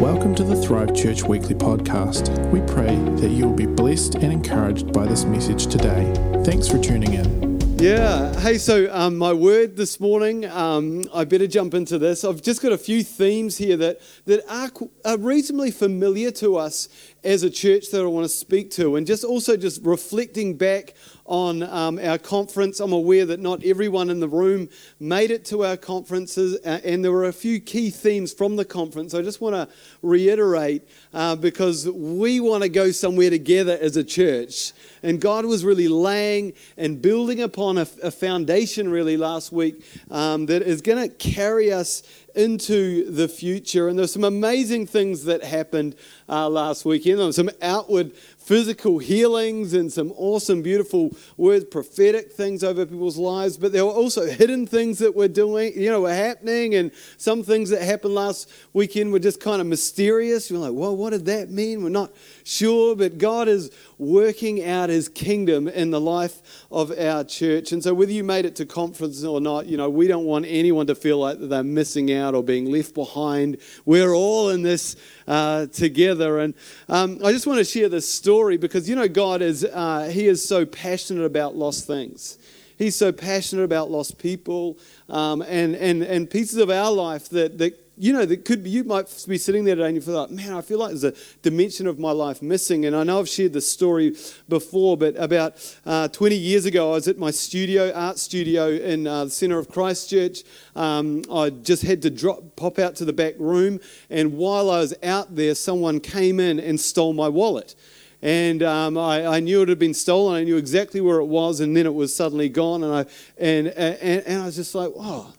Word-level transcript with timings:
Welcome 0.00 0.34
to 0.34 0.44
the 0.44 0.56
Thrive 0.56 0.92
Church 0.92 1.22
Weekly 1.22 1.54
Podcast. 1.54 2.50
We 2.50 2.60
pray 2.62 2.96
that 3.20 3.30
you 3.30 3.46
will 3.46 3.54
be 3.54 3.66
blessed 3.66 4.16
and 4.16 4.32
encouraged 4.32 4.92
by 4.92 5.06
this 5.06 5.24
message 5.24 5.68
today. 5.68 6.12
Thanks 6.44 6.66
for 6.66 6.78
tuning 6.78 7.14
in. 7.14 7.60
Yeah. 7.78 8.34
Hey, 8.40 8.58
so 8.58 8.92
um, 8.92 9.16
my 9.16 9.32
word 9.32 9.76
this 9.76 10.00
morning, 10.00 10.46
um, 10.46 11.04
I 11.14 11.24
better 11.24 11.46
jump 11.46 11.74
into 11.74 11.98
this. 11.98 12.24
I've 12.24 12.42
just 12.42 12.60
got 12.60 12.72
a 12.72 12.78
few 12.78 13.04
themes 13.04 13.58
here 13.58 13.76
that, 13.76 14.00
that 14.26 14.44
are, 14.48 14.70
are 15.04 15.18
reasonably 15.18 15.70
familiar 15.70 16.30
to 16.32 16.56
us 16.56 16.88
as 17.22 17.42
a 17.42 17.50
church 17.50 17.90
that 17.90 18.00
I 18.00 18.06
want 18.06 18.24
to 18.24 18.28
speak 18.28 18.70
to, 18.72 18.96
and 18.96 19.06
just 19.06 19.22
also 19.22 19.56
just 19.56 19.84
reflecting 19.84 20.56
back 20.56 20.94
on 21.26 21.62
um, 21.62 21.98
our 21.98 22.18
conference. 22.18 22.80
I'm 22.80 22.92
aware 22.92 23.24
that 23.26 23.40
not 23.40 23.64
everyone 23.64 24.10
in 24.10 24.20
the 24.20 24.28
room 24.28 24.68
made 25.00 25.30
it 25.30 25.44
to 25.46 25.64
our 25.64 25.76
conferences, 25.76 26.58
uh, 26.64 26.80
and 26.84 27.04
there 27.04 27.12
were 27.12 27.24
a 27.24 27.32
few 27.32 27.60
key 27.60 27.90
themes 27.90 28.32
from 28.32 28.56
the 28.56 28.64
conference. 28.64 29.14
I 29.14 29.22
just 29.22 29.40
want 29.40 29.54
to 29.54 29.74
reiterate 30.02 30.86
uh, 31.14 31.36
because 31.36 31.88
we 31.88 32.40
want 32.40 32.62
to 32.62 32.68
go 32.68 32.90
somewhere 32.90 33.30
together 33.30 33.78
as 33.80 33.96
a 33.96 34.04
church. 34.04 34.72
And 35.02 35.20
God 35.20 35.44
was 35.46 35.64
really 35.64 35.88
laying 35.88 36.52
and 36.76 37.00
building 37.00 37.40
upon 37.40 37.78
a, 37.78 37.86
a 38.02 38.10
foundation, 38.10 38.90
really, 38.90 39.16
last 39.16 39.52
week 39.52 39.84
um, 40.10 40.46
that 40.46 40.62
is 40.62 40.82
going 40.82 41.08
to 41.08 41.14
carry 41.16 41.72
us 41.72 42.02
into 42.34 43.10
the 43.10 43.28
future. 43.28 43.88
And 43.88 43.98
there's 43.98 44.12
some 44.12 44.24
amazing 44.24 44.86
things 44.86 45.24
that 45.24 45.44
happened 45.44 45.94
uh, 46.28 46.48
last 46.48 46.84
weekend. 46.84 47.18
There 47.18 47.32
some 47.32 47.50
outward 47.62 48.12
physical 48.44 48.98
healings 48.98 49.72
and 49.72 49.90
some 49.90 50.12
awesome, 50.16 50.60
beautiful 50.60 51.10
words, 51.38 51.64
prophetic 51.64 52.30
things 52.30 52.62
over 52.62 52.84
people's 52.84 53.16
lives. 53.16 53.56
But 53.56 53.72
there 53.72 53.86
were 53.86 53.92
also 53.92 54.26
hidden 54.26 54.66
things 54.66 54.98
that 54.98 55.16
were 55.16 55.28
doing, 55.28 55.72
you 55.74 55.90
know, 55.90 56.02
were 56.02 56.12
happening. 56.12 56.74
And 56.74 56.92
some 57.16 57.42
things 57.42 57.70
that 57.70 57.80
happened 57.80 58.14
last 58.14 58.52
weekend 58.74 59.12
were 59.12 59.18
just 59.18 59.40
kind 59.40 59.62
of 59.62 59.66
mysterious. 59.66 60.50
You're 60.50 60.60
like, 60.60 60.74
well, 60.74 60.94
what 60.94 61.10
did 61.10 61.24
that 61.24 61.50
mean? 61.50 61.82
We're 61.82 61.88
not 61.88 62.12
sure. 62.44 62.94
But 62.94 63.16
God 63.16 63.48
is 63.48 63.70
working 63.96 64.62
out 64.62 64.90
his 64.90 65.08
kingdom 65.08 65.66
in 65.66 65.90
the 65.90 66.00
life 66.00 66.66
of 66.70 66.90
our 66.98 67.24
church. 67.24 67.72
And 67.72 67.82
so 67.82 67.94
whether 67.94 68.12
you 68.12 68.24
made 68.24 68.44
it 68.44 68.56
to 68.56 68.66
conference 68.66 69.24
or 69.24 69.40
not, 69.40 69.66
you 69.66 69.78
know, 69.78 69.88
we 69.88 70.06
don't 70.06 70.24
want 70.24 70.44
anyone 70.46 70.86
to 70.88 70.94
feel 70.94 71.18
like 71.18 71.38
they're 71.40 71.62
missing 71.62 72.12
out 72.12 72.34
or 72.34 72.42
being 72.42 72.70
left 72.70 72.92
behind. 72.92 73.56
We're 73.86 74.12
all 74.12 74.50
in 74.50 74.62
this 74.62 74.96
uh, 75.26 75.66
together. 75.66 76.38
And 76.38 76.54
um, 76.88 77.20
I 77.24 77.32
just 77.32 77.46
want 77.46 77.58
to 77.58 77.64
share 77.64 77.88
this 77.88 78.08
story 78.08 78.56
because, 78.56 78.88
you 78.88 78.96
know, 78.96 79.08
God 79.08 79.42
is, 79.42 79.64
uh, 79.64 80.10
He 80.12 80.26
is 80.26 80.46
so 80.46 80.64
passionate 80.66 81.24
about 81.24 81.56
lost 81.56 81.86
things. 81.86 82.38
He's 82.76 82.96
so 82.96 83.12
passionate 83.12 83.62
about 83.62 83.90
lost 83.90 84.18
people 84.18 84.78
um, 85.08 85.42
and, 85.42 85.76
and, 85.76 86.02
and 86.02 86.28
pieces 86.28 86.58
of 86.58 86.70
our 86.70 86.90
life 86.90 87.28
that, 87.28 87.58
that 87.58 87.83
you 87.96 88.12
know, 88.12 88.24
that 88.24 88.44
could 88.44 88.64
be, 88.64 88.70
you 88.70 88.82
might 88.82 89.24
be 89.28 89.38
sitting 89.38 89.64
there 89.64 89.76
today 89.76 89.86
and 89.86 89.94
you 89.94 90.00
feel 90.00 90.20
like, 90.20 90.30
man, 90.30 90.52
I 90.52 90.62
feel 90.62 90.78
like 90.78 90.90
there's 90.90 91.04
a 91.04 91.14
dimension 91.42 91.86
of 91.86 91.98
my 91.98 92.10
life 92.10 92.42
missing. 92.42 92.84
And 92.86 92.96
I 92.96 93.04
know 93.04 93.20
I've 93.20 93.28
shared 93.28 93.52
this 93.52 93.70
story 93.70 94.16
before, 94.48 94.96
but 94.96 95.14
about 95.16 95.76
uh, 95.86 96.08
20 96.08 96.34
years 96.34 96.64
ago, 96.64 96.90
I 96.90 96.94
was 96.94 97.06
at 97.06 97.18
my 97.18 97.30
studio, 97.30 97.92
art 97.92 98.18
studio 98.18 98.68
in 98.70 99.06
uh, 99.06 99.26
the 99.26 99.30
centre 99.30 99.58
of 99.58 99.68
Christchurch. 99.68 100.42
Um, 100.74 101.22
I 101.32 101.50
just 101.50 101.82
had 101.82 102.02
to 102.02 102.10
drop, 102.10 102.56
pop 102.56 102.80
out 102.80 102.96
to 102.96 103.04
the 103.04 103.12
back 103.12 103.34
room, 103.38 103.78
and 104.10 104.36
while 104.36 104.70
I 104.70 104.78
was 104.78 104.94
out 105.02 105.36
there, 105.36 105.54
someone 105.54 106.00
came 106.00 106.40
in 106.40 106.58
and 106.58 106.80
stole 106.80 107.12
my 107.12 107.28
wallet. 107.28 107.76
And 108.22 108.62
um, 108.62 108.96
I, 108.96 109.26
I, 109.26 109.40
knew 109.40 109.60
it 109.60 109.68
had 109.68 109.78
been 109.78 109.92
stolen. 109.92 110.34
I 110.34 110.44
knew 110.44 110.56
exactly 110.56 111.02
where 111.02 111.18
it 111.18 111.26
was, 111.26 111.60
and 111.60 111.76
then 111.76 111.84
it 111.84 111.92
was 111.92 112.16
suddenly 112.16 112.48
gone. 112.48 112.82
And 112.82 112.94
I 112.94 113.06
and 113.36 113.68
and, 113.68 114.26
and 114.26 114.42
I 114.42 114.46
was 114.46 114.56
just 114.56 114.74
like, 114.74 114.96
"Wow, 114.96 115.34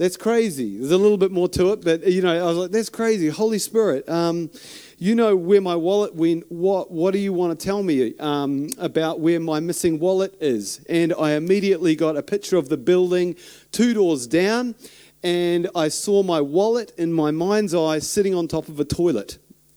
that's 0.00 0.16
crazy. 0.16 0.78
There's 0.78 0.92
a 0.92 0.96
little 0.96 1.18
bit 1.18 1.30
more 1.30 1.46
to 1.50 1.74
it, 1.74 1.84
but 1.84 2.06
you 2.06 2.22
know, 2.22 2.34
I 2.34 2.48
was 2.48 2.56
like, 2.56 2.70
that's 2.70 2.88
crazy. 2.88 3.28
Holy 3.28 3.58
Spirit, 3.58 4.08
um, 4.08 4.50
you 4.96 5.14
know 5.14 5.36
where 5.36 5.60
my 5.60 5.76
wallet 5.76 6.14
went. 6.14 6.50
What 6.50 6.90
what 6.90 7.10
do 7.12 7.18
you 7.18 7.34
want 7.34 7.60
to 7.60 7.62
tell 7.62 7.82
me 7.82 8.16
um, 8.18 8.70
about 8.78 9.20
where 9.20 9.38
my 9.38 9.60
missing 9.60 9.98
wallet 9.98 10.34
is? 10.40 10.82
And 10.88 11.12
I 11.18 11.32
immediately 11.32 11.96
got 11.96 12.16
a 12.16 12.22
picture 12.22 12.56
of 12.56 12.70
the 12.70 12.78
building 12.78 13.36
two 13.72 13.92
doors 13.92 14.26
down, 14.26 14.74
and 15.22 15.68
I 15.74 15.88
saw 15.88 16.22
my 16.22 16.40
wallet 16.40 16.92
in 16.96 17.12
my 17.12 17.30
mind's 17.30 17.74
eye 17.74 17.98
sitting 17.98 18.34
on 18.34 18.48
top 18.48 18.68
of 18.68 18.80
a 18.80 18.86
toilet. 18.86 19.36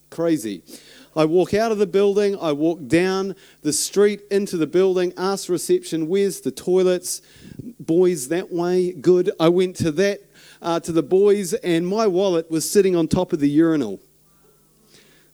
Crazy. 0.10 0.64
I 1.18 1.26
walk 1.26 1.54
out 1.54 1.72
of 1.72 1.78
the 1.78 1.86
building, 1.86 2.38
I 2.40 2.54
walk 2.54 2.88
down 2.88 3.36
the 3.62 3.74
street 3.74 4.22
into 4.32 4.58
the 4.58 4.66
building, 4.66 5.14
ask 5.16 5.48
reception, 5.48 6.08
where's 6.08 6.42
the 6.42 6.50
toilets? 6.50 7.22
Boys, 7.86 8.28
that 8.30 8.52
way, 8.52 8.92
good. 8.92 9.32
I 9.40 9.50
went 9.50 9.76
to 9.78 9.92
that, 9.94 10.22
uh, 10.62 10.80
to 10.82 10.92
the 10.92 11.04
boys, 11.04 11.54
and 11.54 11.88
my 11.88 12.08
wallet 12.08 12.50
was 12.50 12.70
sitting 12.70 12.96
on 12.96 13.08
top 13.08 13.34
of 13.34 13.40
the 13.40 13.50
urinal. 13.50 14.00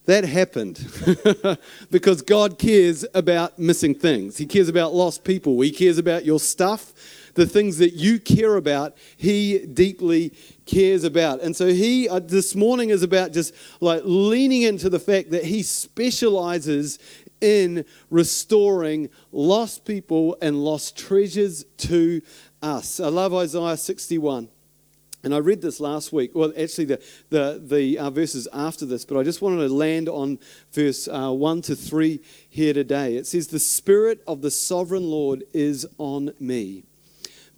That 0.06 0.24
happened 0.24 0.80
because 1.92 2.24
God 2.24 2.58
cares 2.58 3.06
about 3.14 3.60
missing 3.60 3.94
things. 3.94 4.38
He 4.38 4.48
cares 4.48 4.68
about 4.68 4.94
lost 4.94 5.24
people. 5.24 5.60
He 5.62 5.72
cares 5.72 6.00
about 6.00 6.26
your 6.26 6.40
stuff 6.40 6.94
the 7.40 7.48
things 7.48 7.78
that 7.78 7.94
you 7.94 8.20
care 8.20 8.56
about, 8.56 8.98
He 9.18 9.60
deeply 9.60 10.34
cares 10.66 11.04
about. 11.04 11.42
And 11.42 11.56
so 11.56 11.68
He, 11.68 12.08
uh, 12.08 12.20
this 12.20 12.56
morning, 12.56 12.90
is 12.90 13.04
about 13.04 13.32
just 13.32 13.54
like 13.80 14.02
leaning 14.06 14.64
into 14.64 14.90
the 14.90 15.00
fact 15.00 15.32
that 15.32 15.46
He 15.46 15.64
specializes 15.64 17.00
in 17.42 17.86
restoring 18.10 19.10
lost 19.32 19.86
people 19.86 20.38
and 20.42 20.64
lost 20.64 20.98
treasures 20.98 21.66
to 21.78 22.22
us. 22.62 23.00
I 23.00 23.08
love 23.08 23.34
Isaiah 23.34 23.78
61. 23.78 24.50
And 25.22 25.36
I 25.36 25.38
read 25.40 25.62
this 25.62 25.82
last 25.82 26.14
week, 26.14 26.32
well, 26.34 26.54
actually, 26.58 26.86
the, 26.86 27.02
the, 27.30 27.62
the 27.62 28.00
uh, 28.00 28.10
verses 28.10 28.48
after 28.54 28.86
this, 28.86 29.04
but 29.04 29.18
I 29.18 29.24
just 29.24 29.42
wanted 29.42 29.68
to 29.68 29.74
land 29.74 30.08
on 30.08 30.40
verse 30.72 31.10
uh, 31.10 31.32
1 31.32 31.62
to 31.64 31.76
3 31.76 32.22
here 32.48 32.74
today. 32.74 33.18
It 33.18 33.28
says, 33.28 33.48
The 33.48 33.60
Spirit 33.60 34.24
of 34.26 34.42
the 34.42 34.50
sovereign 34.50 35.10
Lord 35.10 35.44
is 35.54 35.86
on 35.98 36.32
me 36.40 36.86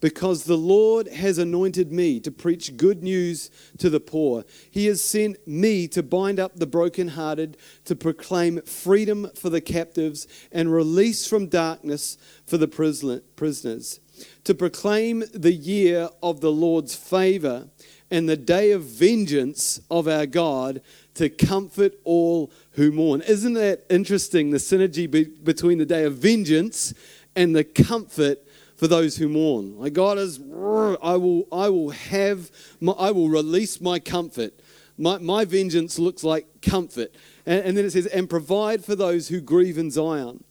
because 0.02 0.44
the 0.44 0.58
Lord 0.58 1.08
has 1.08 1.38
anointed 1.38 1.92
me 1.92 2.20
to 2.20 2.32
preach 2.32 2.76
good 2.76 3.02
news 3.02 3.50
to 3.78 3.90
the 3.90 4.00
poor. 4.00 4.44
He 4.70 4.88
has 4.88 5.02
sent 5.02 5.48
me 5.48 5.88
to 5.90 6.04
bind 6.04 6.40
up 6.40 6.58
the 6.58 6.66
brokenhearted, 6.66 7.56
to 7.86 7.96
proclaim 7.96 8.62
freedom 8.64 9.30
for 9.36 9.50
the 9.50 9.62
captives, 9.62 10.28
and 10.52 10.74
release 10.74 11.28
from 11.28 11.48
darkness 11.48 12.18
for 12.46 12.58
the 12.58 12.68
prisoners, 12.68 14.00
to 14.44 14.54
proclaim 14.54 15.24
the 15.34 15.54
year 15.54 16.10
of 16.22 16.42
the 16.42 16.52
Lord's 16.52 16.96
favor 16.96 17.70
and 18.10 18.28
the 18.28 18.38
day 18.38 18.72
of 18.72 18.84
vengeance 18.84 19.80
of 19.90 20.08
our 20.08 20.26
God 20.26 20.82
to 21.14 21.30
comfort 21.30 21.94
all 22.04 22.52
who 22.72 22.92
mourn. 22.92 23.22
Isn't 23.22 23.54
that 23.54 23.86
interesting, 23.90 24.50
the 24.50 24.58
synergy 24.58 25.10
be- 25.10 25.24
between 25.24 25.78
the 25.78 25.86
day 25.86 26.04
of 26.04 26.16
vengeance 26.16 26.94
and 27.36 27.56
the 27.56 27.64
comfort 27.64 28.40
for 28.82 28.88
those 28.88 29.16
who 29.16 29.30
mourn. 29.30 29.78
Like 29.78 29.94
God 29.94 30.18
is, 30.18 30.40
I 30.40 31.16
will, 31.16 31.48
I 31.52 31.70
will 31.70 31.92
have, 31.92 32.50
my, 32.80 32.94
I 32.94 33.12
will 33.12 33.30
release 33.30 33.80
my 33.80 34.00
comfort. 34.00 34.60
My, 34.98 35.20
my 35.20 35.46
vengeance 35.46 36.00
looks 36.00 36.24
like 36.24 36.64
comfort. 36.64 37.14
And, 37.46 37.64
and 37.64 37.78
then 37.78 37.86
it 37.86 37.92
says, 37.92 38.08
and 38.08 38.28
provide 38.28 38.84
for 38.84 38.96
those 38.96 39.28
who 39.28 39.40
grieve 39.40 39.78
in 39.78 39.92
Zion. 39.92 40.44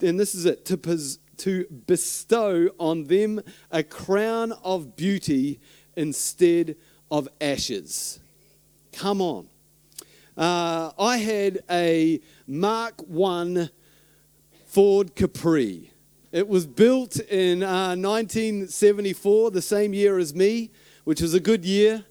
And 0.00 0.18
this 0.18 0.34
is 0.34 0.46
it, 0.46 0.64
to, 0.64 0.78
pos, 0.78 1.18
to 1.36 1.66
bestow 1.86 2.70
on 2.80 3.04
them 3.08 3.42
a 3.70 3.82
crown 3.82 4.52
of 4.64 4.96
beauty 4.96 5.60
instead 5.96 6.76
of 7.10 7.28
ashes. 7.42 8.20
Come 8.92 9.20
on. 9.20 9.48
Uh, 10.34 10.92
I 10.98 11.18
had 11.18 11.62
a 11.70 12.22
Mark 12.46 13.02
1 13.06 13.68
Ford 14.64 15.14
Capri. 15.14 15.90
It 16.32 16.48
was 16.48 16.66
built 16.66 17.20
in 17.20 17.62
uh, 17.62 17.94
1974, 17.94 19.52
the 19.52 19.62
same 19.62 19.94
year 19.94 20.18
as 20.18 20.34
me, 20.34 20.70
which 21.04 21.20
was 21.20 21.34
a 21.34 21.40
good 21.40 21.64
year. 21.64 22.04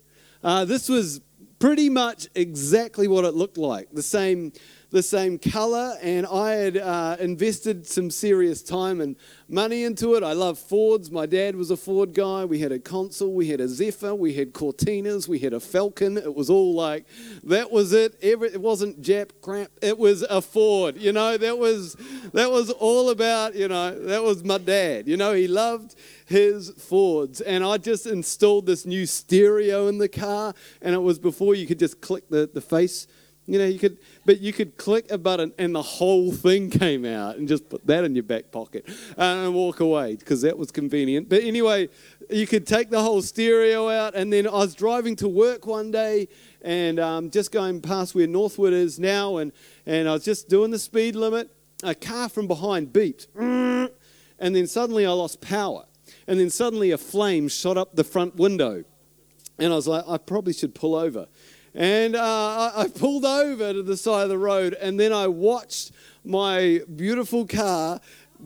Uh, 0.43 0.63
this 0.63 0.87
was 0.87 1.21
pretty 1.59 1.89
much 1.89 2.27
exactly 2.35 3.07
what 3.07 3.25
it 3.25 3.33
looked 3.33 3.57
like 3.57 3.89
the 3.91 4.03
same 4.03 4.51
the 4.95 5.03
same 5.03 5.37
color, 5.37 5.97
and 6.01 6.25
I 6.25 6.51
had 6.51 6.77
uh, 6.77 7.17
invested 7.19 7.85
some 7.85 8.09
serious 8.09 8.61
time 8.61 9.01
and 9.01 9.17
money 9.49 9.83
into 9.83 10.15
it. 10.15 10.23
I 10.23 10.31
love 10.31 10.57
Fords. 10.57 11.11
My 11.11 11.25
dad 11.25 11.57
was 11.57 11.69
a 11.69 11.75
Ford 11.75 12.13
guy. 12.13 12.45
We 12.45 12.59
had 12.59 12.71
a 12.71 12.79
Consul, 12.79 13.33
we 13.33 13.49
had 13.49 13.59
a 13.59 13.67
Zephyr, 13.67 14.15
we 14.15 14.35
had 14.35 14.53
Cortinas, 14.53 15.27
we 15.27 15.39
had 15.39 15.51
a 15.51 15.59
Falcon. 15.59 16.17
It 16.17 16.33
was 16.33 16.49
all 16.49 16.73
like 16.73 17.05
that 17.43 17.71
was 17.71 17.91
it. 17.91 18.15
Every, 18.21 18.49
it 18.49 18.61
wasn't 18.61 19.01
Jap 19.01 19.31
crap. 19.41 19.69
It 19.81 19.97
was 19.97 20.21
a 20.23 20.41
Ford. 20.41 20.95
You 20.95 21.11
know 21.11 21.37
that 21.37 21.57
was 21.57 21.97
that 22.33 22.51
was 22.51 22.69
all 22.71 23.09
about. 23.09 23.55
You 23.55 23.67
know 23.67 23.97
that 24.05 24.23
was 24.23 24.43
my 24.43 24.57
dad. 24.57 25.07
You 25.07 25.17
know 25.17 25.33
he 25.33 25.47
loved 25.47 25.95
his 26.25 26.71
Fords, 26.71 27.41
and 27.41 27.63
I 27.63 27.77
just 27.77 28.05
installed 28.05 28.65
this 28.65 28.85
new 28.85 29.05
stereo 29.05 29.87
in 29.87 29.97
the 29.97 30.09
car, 30.09 30.53
and 30.81 30.95
it 30.95 30.99
was 31.01 31.19
before 31.19 31.55
you 31.55 31.67
could 31.67 31.79
just 31.79 32.01
click 32.01 32.29
the 32.29 32.49
the 32.51 32.61
face 32.61 33.07
You 33.47 33.59
know, 33.59 33.65
you 33.65 33.77
could, 33.77 33.99
but 34.25 34.39
you 34.39 34.51
could 34.51 34.75
click 34.75 35.11
a 35.11 35.19
button 35.19 35.53
and 35.59 35.75
the 35.75 35.81
whole 35.81 36.31
thing 36.31 36.69
came 36.83 37.05
out 37.05 37.37
and 37.37 37.47
just 37.47 37.69
put 37.69 37.85
that 37.85 38.03
in 38.03 38.15
your 38.15 38.23
back 38.23 38.51
pocket 38.51 38.85
uh, 39.17 39.21
and 39.21 39.53
walk 39.53 39.79
away 39.81 40.15
because 40.15 40.41
that 40.41 40.57
was 40.57 40.71
convenient. 40.71 41.29
But 41.29 41.43
anyway, 41.43 41.89
you 42.29 42.47
could 42.47 42.65
take 42.65 42.89
the 42.89 43.01
whole 43.01 43.21
stereo 43.21 43.89
out. 43.89 44.15
And 44.15 44.33
then 44.33 44.47
I 44.47 44.51
was 44.51 44.73
driving 44.73 45.15
to 45.17 45.27
work 45.27 45.67
one 45.67 45.91
day 45.91 46.27
and 46.63 46.99
um, 46.99 47.29
just 47.29 47.51
going 47.51 47.81
past 47.81 48.15
where 48.15 48.25
Northwood 48.25 48.73
is 48.73 48.99
now, 48.99 49.37
and, 49.37 49.51
and 49.85 50.09
I 50.09 50.13
was 50.13 50.25
just 50.25 50.49
doing 50.49 50.71
the 50.71 50.79
speed 50.79 51.15
limit. 51.15 51.54
A 51.83 51.93
car 51.93 52.29
from 52.29 52.47
behind 52.47 52.93
beeped, 52.93 53.27
and 53.35 54.55
then 54.55 54.67
suddenly 54.67 55.05
I 55.05 55.11
lost 55.11 55.41
power. 55.41 55.85
And 56.27 56.39
then 56.39 56.49
suddenly 56.49 56.91
a 56.91 56.97
flame 56.97 57.47
shot 57.47 57.77
up 57.77 57.95
the 57.95 58.03
front 58.03 58.35
window. 58.35 58.83
And 59.57 59.73
I 59.73 59.75
was 59.75 59.87
like, 59.87 60.03
I 60.07 60.17
probably 60.17 60.53
should 60.53 60.75
pull 60.75 60.95
over. 60.95 61.27
And 61.73 62.15
uh, 62.15 62.71
I, 62.75 62.83
I 62.83 62.87
pulled 62.87 63.25
over 63.25 63.73
to 63.73 63.83
the 63.83 63.97
side 63.97 64.23
of 64.23 64.29
the 64.29 64.37
road, 64.37 64.75
and 64.79 64.99
then 64.99 65.11
I 65.11 65.27
watched 65.27 65.91
my 66.23 66.81
beautiful 66.95 67.45
car 67.45 67.99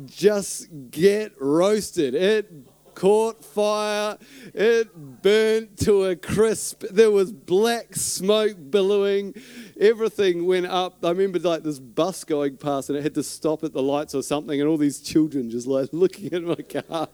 just 0.05 0.67
get 0.91 1.33
roasted. 1.39 2.15
It 2.15 2.51
caught 2.99 3.43
fire. 3.45 4.17
It 4.53 5.21
burnt 5.21 5.77
to 5.79 6.03
a 6.05 6.17
crisp. 6.17 6.83
There 6.91 7.09
was 7.09 7.31
black 7.31 7.95
smoke 7.95 8.57
billowing. 8.69 9.35
Everything 9.79 10.45
went 10.45 10.65
up. 10.65 10.97
I 11.03 11.11
remember 11.11 11.39
like 11.39 11.63
this 11.63 11.79
bus 11.79 12.25
going 12.25 12.57
past 12.57 12.89
and 12.89 12.97
it 12.97 13.03
had 13.03 13.13
to 13.13 13.23
stop 13.23 13.63
at 13.63 13.71
the 13.71 13.81
lights 13.81 14.13
or 14.13 14.21
something, 14.21 14.59
and 14.59 14.69
all 14.69 14.75
these 14.75 14.99
children 14.99 15.49
just 15.49 15.65
like 15.65 15.89
looking 15.93 16.33
at 16.33 16.43
my 16.43 16.55
car. 16.55 17.07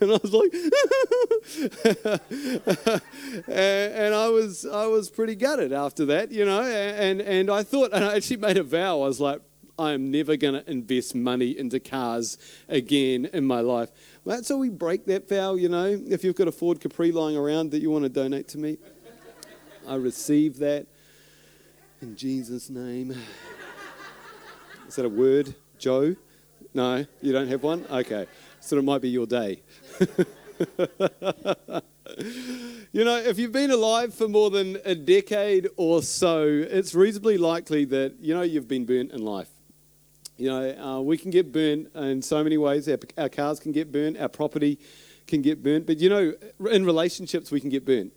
And 0.00 0.12
I 0.12 0.18
was 0.22 0.32
like, 0.32 0.54
and, 3.48 4.14
I 4.14 4.28
was 4.28 4.64
I 4.64 4.86
was 4.86 5.10
pretty 5.10 5.34
gutted 5.34 5.72
after 5.72 6.04
that, 6.06 6.30
you 6.30 6.44
know. 6.44 6.62
And 6.62 7.20
and 7.20 7.50
I 7.50 7.64
thought, 7.64 7.92
and 7.92 8.04
I 8.04 8.14
actually 8.14 8.36
made 8.36 8.58
a 8.58 8.62
vow. 8.62 9.02
I 9.02 9.06
was 9.08 9.20
like, 9.20 9.40
I 9.78 9.92
am 9.92 10.10
never 10.10 10.36
going 10.36 10.54
to 10.54 10.70
invest 10.70 11.14
money 11.14 11.58
into 11.58 11.80
cars 11.80 12.38
again 12.68 13.28
in 13.32 13.44
my 13.44 13.60
life. 13.60 13.90
That's 14.24 14.48
how 14.48 14.56
we 14.56 14.68
break 14.68 15.06
that 15.06 15.28
vow, 15.28 15.54
you 15.54 15.68
know. 15.68 16.00
If 16.08 16.22
you've 16.22 16.36
got 16.36 16.46
a 16.48 16.52
Ford 16.52 16.80
Capri 16.80 17.10
lying 17.10 17.36
around 17.36 17.72
that 17.72 17.82
you 17.82 17.90
want 17.90 18.04
to 18.04 18.08
donate 18.08 18.48
to 18.48 18.58
me, 18.58 18.78
I 19.88 19.96
receive 19.96 20.58
that 20.58 20.86
in 22.00 22.16
Jesus' 22.16 22.70
name. 22.70 23.16
Is 24.86 24.96
that 24.96 25.04
a 25.04 25.08
word, 25.08 25.54
Joe? 25.78 26.14
No, 26.72 27.04
you 27.20 27.32
don't 27.32 27.48
have 27.48 27.62
one? 27.62 27.84
Okay. 27.90 28.26
So 28.60 28.78
it 28.78 28.84
might 28.84 29.02
be 29.02 29.10
your 29.10 29.26
day. 29.26 29.62
you 32.92 33.04
know, 33.04 33.16
if 33.16 33.38
you've 33.38 33.52
been 33.52 33.70
alive 33.70 34.14
for 34.14 34.28
more 34.28 34.50
than 34.50 34.78
a 34.84 34.94
decade 34.94 35.68
or 35.76 36.02
so, 36.02 36.46
it's 36.46 36.94
reasonably 36.94 37.38
likely 37.38 37.84
that, 37.86 38.14
you 38.20 38.34
know, 38.34 38.42
you've 38.42 38.68
been 38.68 38.84
burnt 38.84 39.10
in 39.10 39.24
life. 39.24 39.51
You 40.36 40.48
know, 40.48 40.70
uh, 40.70 41.00
we 41.00 41.18
can 41.18 41.30
get 41.30 41.52
burnt 41.52 41.94
in 41.94 42.22
so 42.22 42.42
many 42.42 42.56
ways. 42.56 42.88
Our, 42.88 42.98
our, 43.18 43.28
cars 43.28 43.60
can 43.60 43.72
get 43.72 43.92
burnt, 43.92 44.18
our 44.18 44.28
property 44.28 44.78
can 45.26 45.42
get 45.42 45.62
burnt. 45.62 45.86
But, 45.86 45.98
you 45.98 46.08
know, 46.08 46.34
in 46.70 46.84
relationships, 46.84 47.50
we 47.50 47.60
can 47.60 47.70
get 47.70 47.84
burnt. 47.84 48.12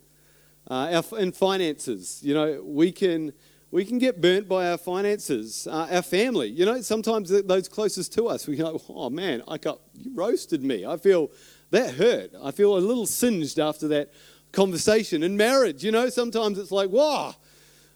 Uh, 0.69 1.01
our, 1.12 1.19
in 1.19 1.31
finances, 1.31 2.21
you 2.23 2.33
know, 2.33 2.62
we 2.63 2.91
can, 2.91 3.33
we 3.69 3.85
can 3.85 4.00
get 4.00 4.21
burnt 4.21 4.47
by 4.47 4.71
our 4.71 4.77
finances. 4.77 5.67
Uh, 5.67 5.88
our 5.91 6.01
family, 6.01 6.47
you 6.47 6.65
know, 6.65 6.81
sometimes 6.81 7.29
those 7.29 7.67
closest 7.67 8.13
to 8.13 8.27
us, 8.27 8.47
we 8.47 8.56
go, 8.56 8.81
oh 8.89 9.09
man, 9.09 9.44
I 9.47 9.57
got, 9.57 9.79
you 9.94 10.12
roasted 10.15 10.63
me. 10.63 10.85
I 10.85 10.97
feel 10.97 11.29
that 11.71 11.95
hurt. 11.95 12.31
I 12.41 12.51
feel 12.51 12.77
a 12.77 12.79
little 12.79 13.06
singed 13.06 13.59
after 13.59 13.88
that 13.89 14.12
conversation. 14.53 15.21
In 15.21 15.35
marriage, 15.35 15.83
you 15.83 15.91
know, 15.91 16.09
sometimes 16.09 16.57
it's 16.57 16.71
like, 16.71 16.89
wow, 16.89 17.35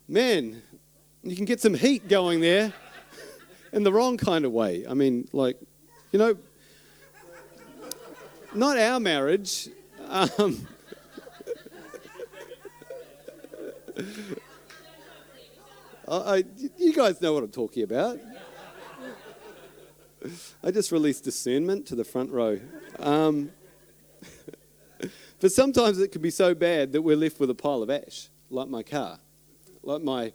man, 0.08 0.62
you 1.24 1.36
can 1.36 1.46
get 1.46 1.62
some 1.62 1.74
heat 1.74 2.08
going 2.08 2.42
there 2.42 2.74
in 3.72 3.84
the 3.84 3.94
wrong 3.94 4.18
kind 4.18 4.46
of 4.46 4.52
way. 4.52 4.86
I 4.88 4.94
mean, 4.94 5.28
like, 5.34 5.58
you 6.12 6.20
know, 6.20 6.38
not 8.54 8.78
our 8.78 9.00
marriage. 9.00 9.70
Um, 10.08 10.68
I, 16.08 16.44
you 16.78 16.94
guys 16.94 17.22
know 17.22 17.34
what 17.34 17.44
I'm 17.44 17.52
talking 17.52 17.84
about. 17.84 18.20
I 20.64 20.72
just 20.72 20.92
released 20.92 21.24
discernment 21.24 21.86
to 21.88 21.96
the 21.96 22.04
front 22.04 22.32
row. 22.32 22.60
Um, 22.98 23.52
but 25.40 25.52
sometimes 25.52 26.00
it 26.00 26.12
can 26.12 26.22
be 26.22 26.32
so 26.32 26.56
bad 26.56 26.92
that 26.94 27.02
we're 27.04 27.16
left 27.16 27.40
with 27.40 27.50
a 27.50 27.56
pile 27.56 27.84
of 27.84 27.90
ash, 27.90 28.30
like 28.50 28.68
my 28.68 28.84
car, 28.84 29.20
like 29.84 30.02
my 30.02 30.34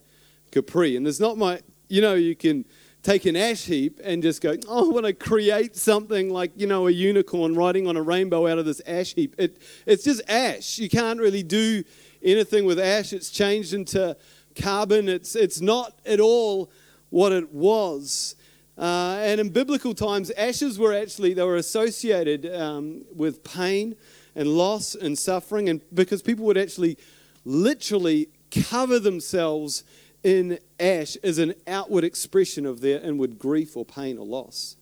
Capri. 0.53 0.97
And 0.97 1.05
there's 1.05 1.21
not 1.21 1.37
my, 1.37 1.61
you 1.89 2.01
know, 2.01 2.15
you 2.15 2.37
can 2.37 2.65
take 3.05 3.27
an 3.27 3.37
ash 3.37 3.65
heap 3.67 4.01
and 4.03 4.23
just 4.23 4.41
go, 4.41 4.57
oh, 4.67 4.91
I 4.91 4.93
want 4.93 5.07
to 5.07 5.13
create 5.13 5.77
something 5.77 6.31
like, 6.31 6.53
you 6.57 6.67
know, 6.67 6.89
a 6.89 6.91
unicorn 6.91 7.55
riding 7.55 7.87
on 7.87 7.97
a 7.97 8.03
rainbow 8.03 8.49
out 8.49 8.59
of 8.59 8.65
this 8.65 8.81
ash 8.87 9.15
heap. 9.15 9.35
It, 9.39 9.59
it's 9.87 10.05
just 10.05 10.23
ash. 10.29 10.79
You 10.79 10.89
can't 10.89 11.21
really 11.21 11.43
do 11.43 11.85
anything 12.23 12.65
with 12.65 12.81
ash. 12.81 13.13
It's 13.13 13.29
changed 13.29 13.75
into 13.75 14.17
carbon. 14.57 15.11
It's, 15.11 15.37
it's 15.37 15.61
not 15.61 15.99
at 16.07 16.19
all 16.19 16.73
what 17.11 17.33
it 17.33 17.53
was. 17.53 18.37
Uh, 18.79 19.19
and 19.21 19.39
in 19.39 19.51
biblical 19.51 19.95
times, 19.95 20.31
ashes 20.31 20.79
were 20.79 20.95
actually, 20.95 21.35
they 21.35 21.45
were 21.45 21.57
associated 21.57 22.53
um, 22.55 23.05
with 23.15 23.45
pain 23.45 23.97
and 24.35 24.49
loss 24.49 24.95
and 24.95 25.17
suffering, 25.17 25.69
and 25.69 25.83
because 25.93 26.23
people 26.23 26.45
would 26.47 26.59
actually 26.59 26.99
literally 27.45 28.29
cover 28.51 28.99
themselves 28.99 29.85
in 30.25 30.59
ash 30.81 31.17
is 31.17 31.39
an 31.39 31.55
outward 31.67 32.03
expression 32.03 32.67
of 32.67 32.81
their 32.81 33.01
inward 33.01 33.39
grief 33.39 33.77
or 33.77 33.85
pain 33.85 34.19
or 34.19 34.27
loss. 34.27 34.77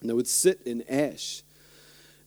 And 0.00 0.08
they 0.08 0.14
would 0.14 0.28
sit 0.28 0.62
in 0.64 0.82
ash. 0.88 1.42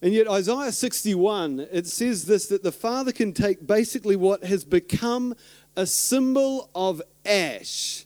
And 0.02 0.14
yet, 0.14 0.28
Isaiah 0.28 0.74
61, 0.74 1.68
it 1.72 1.88
says 1.88 2.26
this 2.26 2.48
that 2.48 2.62
the 2.62 2.74
Father 2.74 3.14
can 3.14 3.32
take 3.32 3.66
basically 3.66 4.18
what 4.18 4.44
has 4.44 4.66
become 4.66 5.34
a 5.78 5.88
symbol 5.88 6.70
of 6.76 7.02
ash 7.26 8.06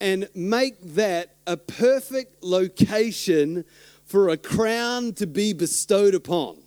and 0.00 0.28
make 0.34 0.80
that 0.82 1.34
a 1.46 1.56
perfect 1.56 2.44
location 2.44 3.64
for 4.04 4.28
a 4.28 4.36
crown 4.36 5.14
to 5.14 5.26
be 5.26 5.54
bestowed 5.54 6.14
upon. 6.14 6.58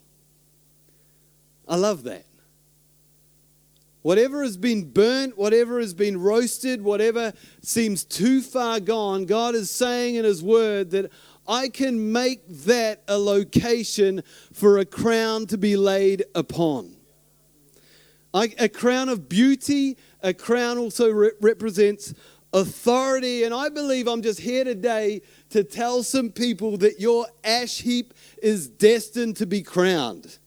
I 1.67 1.75
love 1.75 2.03
that. 2.03 2.26
Whatever 4.01 4.43
has 4.43 4.57
been 4.57 4.91
burnt, 4.91 5.37
whatever 5.37 5.79
has 5.79 5.93
been 5.93 6.19
roasted, 6.19 6.81
whatever 6.81 7.33
seems 7.61 8.03
too 8.03 8.41
far 8.41 8.79
gone, 8.79 9.25
God 9.25 9.55
is 9.55 9.69
saying 9.69 10.15
in 10.15 10.23
His 10.23 10.41
Word 10.41 10.91
that 10.91 11.11
I 11.47 11.69
can 11.69 12.11
make 12.11 12.47
that 12.65 13.03
a 13.07 13.17
location 13.17 14.23
for 14.53 14.77
a 14.77 14.85
crown 14.85 15.45
to 15.47 15.57
be 15.57 15.77
laid 15.77 16.25
upon. 16.35 16.95
I, 18.33 18.53
a 18.59 18.69
crown 18.69 19.09
of 19.09 19.29
beauty, 19.29 19.97
a 20.21 20.33
crown 20.33 20.77
also 20.77 21.09
re- 21.09 21.31
represents 21.41 22.13
authority. 22.53 23.43
And 23.43 23.53
I 23.53 23.69
believe 23.69 24.07
I'm 24.07 24.21
just 24.21 24.39
here 24.39 24.63
today 24.63 25.21
to 25.49 25.63
tell 25.63 26.03
some 26.03 26.29
people 26.29 26.77
that 26.77 26.99
your 26.99 27.27
ash 27.43 27.81
heap 27.81 28.13
is 28.41 28.67
destined 28.67 29.37
to 29.37 29.45
be 29.45 29.61
crowned. 29.61 30.37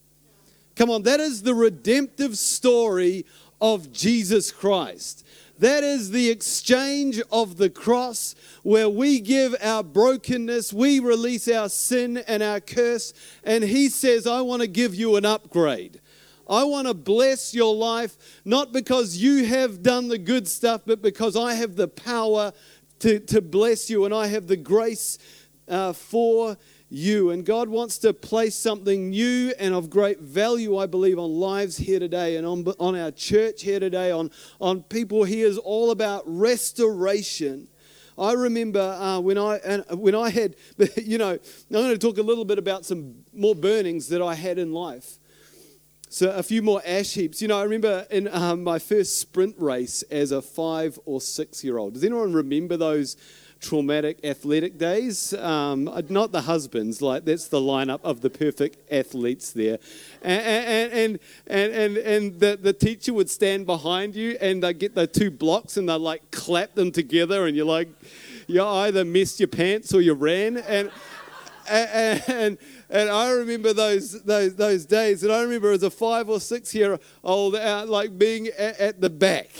Come 0.76 0.90
on, 0.90 1.02
that 1.02 1.20
is 1.20 1.42
the 1.42 1.54
redemptive 1.54 2.38
story 2.38 3.26
of 3.60 3.92
Jesus 3.92 4.50
Christ. 4.50 5.26
That 5.58 5.84
is 5.84 6.10
the 6.10 6.30
exchange 6.30 7.20
of 7.30 7.58
the 7.58 7.68
cross 7.68 8.34
where 8.62 8.88
we 8.88 9.20
give 9.20 9.54
our 9.60 9.82
brokenness, 9.82 10.72
we 10.72 11.00
release 11.00 11.48
our 11.48 11.68
sin 11.68 12.16
and 12.16 12.42
our 12.42 12.60
curse, 12.60 13.12
and 13.44 13.62
He 13.62 13.90
says, 13.90 14.26
I 14.26 14.40
want 14.40 14.62
to 14.62 14.68
give 14.68 14.94
you 14.94 15.16
an 15.16 15.26
upgrade. 15.26 16.00
I 16.48 16.64
want 16.64 16.88
to 16.88 16.94
bless 16.94 17.54
your 17.54 17.74
life, 17.74 18.16
not 18.44 18.72
because 18.72 19.18
you 19.18 19.44
have 19.44 19.82
done 19.82 20.08
the 20.08 20.18
good 20.18 20.48
stuff, 20.48 20.82
but 20.86 21.02
because 21.02 21.36
I 21.36 21.54
have 21.54 21.76
the 21.76 21.88
power 21.88 22.52
to, 23.00 23.20
to 23.20 23.40
bless 23.40 23.90
you 23.90 24.04
and 24.04 24.14
I 24.14 24.26
have 24.28 24.46
the 24.46 24.56
grace 24.56 25.18
uh, 25.68 25.92
for 25.92 26.56
you. 26.90 27.30
And 27.30 27.46
God 27.46 27.68
wants 27.68 27.96
to 27.98 28.12
place 28.12 28.54
something 28.54 29.10
new 29.10 29.54
and 29.58 29.72
of 29.72 29.88
great 29.88 30.20
value, 30.20 30.76
I 30.76 30.86
believe, 30.86 31.18
on 31.18 31.30
lives 31.30 31.78
here 31.78 32.00
today 32.00 32.36
and 32.36 32.46
on, 32.46 32.66
on 32.78 32.96
our 32.96 33.12
church 33.12 33.62
here 33.62 33.80
today, 33.80 34.10
on, 34.10 34.30
on 34.60 34.82
people 34.82 35.24
here 35.24 35.46
is 35.46 35.56
all 35.56 35.92
about 35.92 36.24
restoration. 36.26 37.68
I 38.18 38.32
remember 38.32 38.80
uh, 38.80 39.20
when 39.20 39.38
I 39.38 39.56
and 39.64 39.84
when 39.98 40.14
I 40.14 40.28
had, 40.28 40.56
you 40.96 41.16
know, 41.16 41.30
I'm 41.30 41.40
going 41.70 41.88
to 41.88 41.98
talk 41.98 42.18
a 42.18 42.22
little 42.22 42.44
bit 42.44 42.58
about 42.58 42.84
some 42.84 43.24
more 43.32 43.54
burnings 43.54 44.08
that 44.08 44.20
I 44.20 44.34
had 44.34 44.58
in 44.58 44.72
life. 44.72 45.16
So 46.10 46.30
a 46.32 46.42
few 46.42 46.60
more 46.60 46.82
ash 46.84 47.14
heaps. 47.14 47.40
You 47.40 47.48
know, 47.48 47.58
I 47.58 47.62
remember 47.62 48.04
in 48.10 48.28
um, 48.28 48.64
my 48.64 48.80
first 48.80 49.20
sprint 49.20 49.54
race 49.58 50.02
as 50.10 50.32
a 50.32 50.42
five 50.42 50.98
or 51.06 51.20
six 51.20 51.62
year 51.62 51.78
old. 51.78 51.94
Does 51.94 52.04
anyone 52.04 52.34
remember 52.34 52.76
those 52.76 53.16
traumatic 53.60 54.18
athletic 54.24 54.78
days. 54.78 55.34
Um, 55.34 55.90
not 56.08 56.32
the 56.32 56.42
husbands, 56.42 57.02
like 57.02 57.24
that's 57.24 57.48
the 57.48 57.60
lineup 57.60 58.00
of 58.02 58.20
the 58.20 58.30
perfect 58.30 58.78
athletes 58.90 59.52
there. 59.52 59.78
And, 60.22 60.42
and, 60.42 60.92
and, 60.92 61.18
and, 61.46 61.72
and, 61.72 61.96
and 61.98 62.40
the, 62.40 62.58
the 62.60 62.72
teacher 62.72 63.12
would 63.14 63.30
stand 63.30 63.66
behind 63.66 64.14
you 64.14 64.36
and 64.40 64.62
they 64.62 64.72
get 64.72 64.94
the 64.94 65.06
two 65.06 65.30
blocks 65.30 65.76
and 65.76 65.88
they 65.88 65.94
like 65.94 66.30
clap 66.30 66.74
them 66.74 66.90
together 66.90 67.46
and 67.46 67.56
you're 67.56 67.66
like, 67.66 67.88
you 68.46 68.62
either 68.62 69.04
missed 69.04 69.38
your 69.38 69.48
pants 69.48 69.94
or 69.94 70.00
you 70.00 70.14
ran. 70.14 70.56
And, 70.56 70.90
and, 71.70 72.22
and, 72.28 72.58
and 72.88 73.10
I 73.10 73.30
remember 73.30 73.72
those, 73.72 74.20
those, 74.22 74.56
those 74.56 74.86
days. 74.86 75.22
And 75.22 75.32
I 75.32 75.42
remember 75.42 75.70
as 75.70 75.82
a 75.82 75.90
five 75.90 76.28
or 76.28 76.40
six 76.40 76.74
year 76.74 76.98
old 77.22 77.56
out, 77.56 77.88
like 77.88 78.18
being 78.18 78.48
at, 78.48 78.78
at 78.78 79.00
the 79.00 79.10
back, 79.10 79.50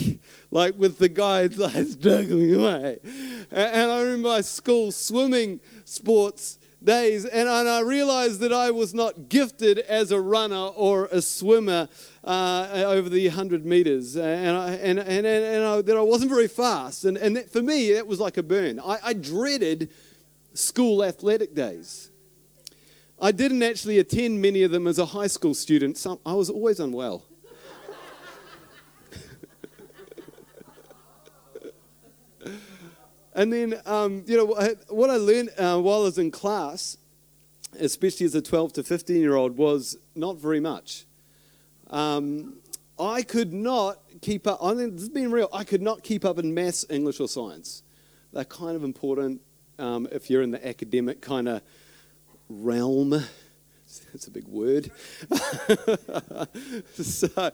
like 0.51 0.77
with 0.77 0.97
the 0.97 1.09
guys 1.09 1.57
like 1.57 1.87
struggling 1.87 2.55
away. 2.55 2.99
And, 3.03 3.51
and 3.51 3.91
I 3.91 4.01
remember 4.01 4.29
my 4.29 4.41
school 4.41 4.91
swimming 4.91 5.59
sports 5.85 6.59
days, 6.83 7.25
and, 7.25 7.47
and 7.47 7.69
I 7.69 7.81
realized 7.81 8.39
that 8.39 8.51
I 8.51 8.71
was 8.71 8.93
not 8.93 9.29
gifted 9.29 9.79
as 9.79 10.11
a 10.11 10.19
runner 10.19 10.55
or 10.55 11.05
a 11.11 11.21
swimmer 11.21 11.87
uh, 12.23 12.83
over 12.87 13.07
the 13.07 13.27
100 13.27 13.65
meters, 13.65 14.15
and, 14.15 14.57
I, 14.57 14.71
and, 14.73 14.99
and, 14.99 15.25
and 15.25 15.63
I, 15.63 15.81
that 15.81 15.97
I 15.97 16.01
wasn't 16.01 16.31
very 16.31 16.47
fast. 16.47 17.05
And, 17.05 17.17
and 17.17 17.35
that, 17.35 17.51
for 17.51 17.61
me, 17.61 17.93
that 17.93 18.07
was 18.07 18.19
like 18.19 18.37
a 18.37 18.43
burn. 18.43 18.79
I, 18.79 18.97
I 19.03 19.13
dreaded 19.13 19.91
school 20.53 21.03
athletic 21.03 21.53
days. 21.55 22.09
I 23.19 23.31
didn't 23.31 23.61
actually 23.61 23.99
attend 23.99 24.41
many 24.41 24.63
of 24.63 24.71
them 24.71 24.87
as 24.87 24.97
a 24.97 25.05
high 25.05 25.27
school 25.27 25.53
student. 25.53 25.97
Some, 25.97 26.19
I 26.25 26.33
was 26.33 26.49
always 26.49 26.79
unwell. 26.79 27.23
and 33.35 33.53
then, 33.53 33.79
um, 33.85 34.23
you 34.25 34.37
know, 34.37 34.45
what 34.89 35.11
I 35.11 35.17
learned 35.17 35.51
uh, 35.57 35.79
while 35.79 35.99
I 35.99 36.03
was 36.05 36.17
in 36.17 36.31
class, 36.31 36.97
especially 37.79 38.25
as 38.25 38.33
a 38.33 38.41
12 38.41 38.73
to 38.73 38.83
15 38.83 39.21
year 39.21 39.35
old, 39.35 39.55
was 39.55 39.97
not 40.15 40.37
very 40.37 40.59
much. 40.59 41.05
Um, 41.91 42.55
I 42.97 43.21
could 43.21 43.53
not 43.53 43.99
keep 44.21 44.47
up, 44.47 44.63
I 44.63 44.73
think 44.73 44.93
this 44.93 45.01
has 45.01 45.09
been 45.09 45.31
real, 45.31 45.49
I 45.53 45.63
could 45.63 45.81
not 45.81 46.03
keep 46.03 46.25
up 46.25 46.39
in 46.39 46.53
maths, 46.55 46.85
English, 46.89 47.19
or 47.19 47.27
science. 47.27 47.83
They're 48.33 48.45
kind 48.45 48.75
of 48.75 48.83
important 48.83 49.41
um, 49.81 50.07
if 50.11 50.29
you're 50.29 50.41
in 50.41 50.51
the 50.51 50.65
academic 50.65 51.21
kind 51.21 51.47
of 51.49 51.61
realm. 52.49 53.09
That's 54.13 54.27
a 54.27 54.31
big 54.31 54.47
word. 54.47 54.89
so, 56.93 57.51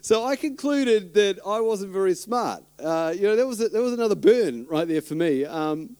so 0.00 0.24
I 0.24 0.36
concluded 0.36 1.14
that 1.14 1.40
I 1.44 1.60
wasn't 1.60 1.92
very 1.92 2.14
smart. 2.14 2.62
Uh, 2.78 3.12
you 3.16 3.22
know, 3.22 3.34
there 3.34 3.48
was, 3.48 3.60
a, 3.60 3.68
there 3.68 3.82
was 3.82 3.92
another 3.92 4.14
burn 4.14 4.66
right 4.66 4.86
there 4.86 5.00
for 5.00 5.16
me. 5.16 5.44
Um, 5.44 5.96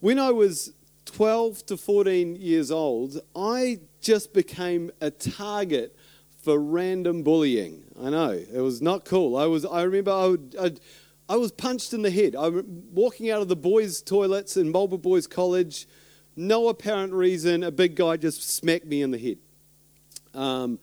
when 0.00 0.18
I 0.18 0.30
was 0.30 0.72
12 1.06 1.66
to 1.66 1.76
14 1.76 2.36
years 2.36 2.70
old, 2.70 3.20
I 3.36 3.80
just 4.00 4.32
became 4.32 4.90
a 5.00 5.10
target 5.10 5.94
for 6.42 6.58
random 6.58 7.22
bullying. 7.22 7.84
I 8.00 8.08
know, 8.10 8.30
it 8.30 8.60
was 8.60 8.80
not 8.80 9.04
cool. 9.04 9.36
I, 9.36 9.44
was, 9.44 9.66
I 9.66 9.82
remember 9.82 10.12
I 10.12 10.26
would, 10.26 10.56
I'd, 10.58 10.80
I 11.30 11.36
was 11.36 11.52
punched 11.52 11.92
in 11.92 12.00
the 12.00 12.10
head. 12.10 12.34
I 12.34 12.48
was 12.48 12.64
walking 12.66 13.30
out 13.30 13.42
of 13.42 13.48
the 13.48 13.56
boys' 13.56 14.00
toilets 14.00 14.56
in 14.56 14.72
Marlborough 14.72 14.96
Boys 14.96 15.26
College, 15.26 15.86
no 16.36 16.68
apparent 16.68 17.12
reason. 17.12 17.62
A 17.62 17.70
big 17.70 17.96
guy 17.96 18.16
just 18.16 18.42
smacked 18.42 18.86
me 18.86 19.02
in 19.02 19.10
the 19.10 19.18
head. 19.18 19.36
Um, 20.32 20.78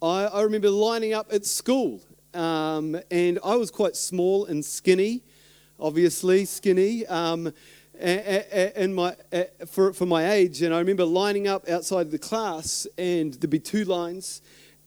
I, 0.00 0.24
I, 0.24 0.42
remember 0.42 0.70
lining 0.70 1.12
up 1.12 1.30
at 1.30 1.44
school, 1.44 2.00
um, 2.32 2.98
and 3.10 3.38
I 3.44 3.56
was 3.56 3.70
quite 3.70 3.94
small 3.94 4.46
and 4.46 4.64
skinny, 4.64 5.22
obviously 5.78 6.46
skinny. 6.46 7.06
Um, 7.06 7.52
and 7.98 8.94
my, 8.94 9.14
for, 9.66 9.92
for 9.92 10.06
my 10.06 10.30
age, 10.30 10.62
and 10.62 10.72
I 10.72 10.78
remember 10.78 11.04
lining 11.04 11.46
up 11.46 11.68
outside 11.68 12.10
the 12.10 12.18
class, 12.18 12.86
and 12.96 13.34
there'd 13.34 13.50
be 13.50 13.58
two 13.58 13.84
lines, 13.84 14.40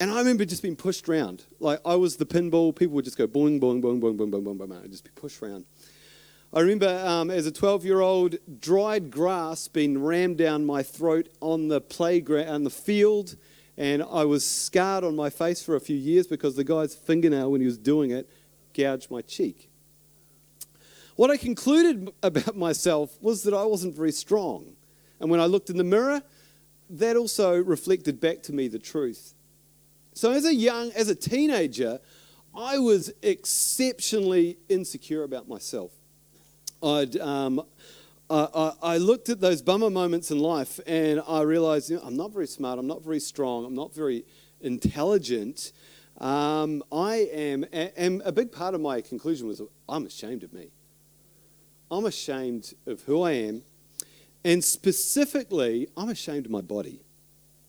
and 0.04 0.12
I 0.12 0.18
remember 0.18 0.44
just 0.44 0.62
being 0.62 0.76
pushed 0.76 1.08
around. 1.08 1.46
Like 1.62 1.80
I 1.86 1.96
was 1.96 2.18
the 2.18 2.26
pinball, 2.26 2.76
people 2.76 2.94
would 2.96 3.06
just 3.06 3.18
go 3.18 3.26
boing, 3.26 3.62
boing, 3.62 3.82
boing, 3.82 4.02
boing, 4.02 4.18
boing, 4.18 4.30
boing, 4.30 4.44
boing, 4.44 4.58
boing, 4.58 4.68
boing, 4.68 4.92
just 4.92 5.06
be 5.06 5.12
pushed 5.16 5.42
around. 5.42 5.64
I 6.54 6.60
remember 6.60 6.90
um, 7.08 7.32
as 7.32 7.46
a 7.46 7.54
12 7.54 7.86
year 7.86 8.02
old, 8.02 8.36
dried 8.60 9.10
grass 9.10 9.70
being 9.70 10.04
rammed 10.04 10.40
down 10.40 10.66
my 10.66 10.84
throat 10.84 11.30
on 11.40 11.70
the 11.70 11.80
playground, 11.80 12.50
on 12.50 12.64
the 12.66 12.70
field, 12.70 13.38
and 13.78 14.04
I 14.04 14.26
was 14.26 14.46
scarred 14.46 15.06
on 15.06 15.16
my 15.16 15.30
face 15.30 15.64
for 15.64 15.78
a 15.78 15.80
few 15.80 15.96
years 15.96 16.28
because 16.28 16.58
the 16.58 16.66
guy's 16.66 16.94
fingernail, 16.94 17.50
when 17.50 17.62
he 17.62 17.66
was 17.66 17.78
doing 17.78 18.12
it, 18.12 18.30
gouged 18.74 19.10
my 19.10 19.22
cheek. 19.22 19.70
What 21.16 21.32
I 21.32 21.38
concluded 21.38 22.12
about 22.22 22.58
myself 22.58 23.18
was 23.22 23.44
that 23.44 23.54
I 23.54 23.64
wasn't 23.64 23.96
very 23.96 24.12
strong. 24.12 24.76
And 25.22 25.32
when 25.32 25.40
I 25.40 25.46
looked 25.46 25.70
in 25.70 25.78
the 25.78 25.86
mirror, 25.86 26.24
that 26.90 27.16
also 27.16 27.56
reflected 27.56 28.20
back 28.20 28.44
to 28.44 28.52
me 28.52 28.68
the 28.68 28.80
truth. 28.80 29.34
So 30.14 30.32
as 30.32 30.46
a 30.46 30.54
young, 30.54 30.92
as 30.92 31.10
a 31.10 31.16
teenager, 31.16 32.00
I 32.56 32.78
was 32.78 33.12
exceptionally 33.24 34.58
insecure 34.70 35.24
about 35.24 35.48
myself. 35.48 35.92
I'd, 36.84 37.18
um, 37.18 37.62
I, 38.30 38.74
I, 38.82 38.98
looked 38.98 39.30
at 39.30 39.40
those 39.40 39.62
bummer 39.62 39.90
moments 39.90 40.30
in 40.30 40.40
life 40.40 40.80
and 40.86 41.22
I 41.28 41.42
realized 41.42 41.90
you 41.90 41.96
know, 41.96 42.04
I'm 42.04 42.16
not 42.16 42.32
very 42.32 42.48
smart, 42.48 42.78
I'm 42.78 42.88
not 42.88 43.04
very 43.04 43.20
strong, 43.20 43.66
I'm 43.66 43.76
not 43.76 43.94
very 43.94 44.26
intelligent. 44.62 45.72
Um, 46.20 46.84
I 46.92 47.28
am, 47.34 47.66
and 47.72 48.22
a 48.24 48.32
big 48.32 48.52
part 48.52 48.76
of 48.76 48.82
my 48.82 49.02
conclusion 49.02 49.48
was 49.48 49.62
I'm 49.90 50.06
ashamed 50.06 50.44
of 50.44 50.54
me. 50.54 50.72
I'm 51.90 52.06
ashamed 52.06 52.74
of 52.86 53.02
who 53.02 53.22
I 53.22 53.32
am, 53.32 53.64
and 54.44 54.64
specifically, 54.64 55.88
I'm 55.96 56.10
ashamed 56.10 56.46
of 56.46 56.52
my 56.52 56.62
body. 56.62 57.03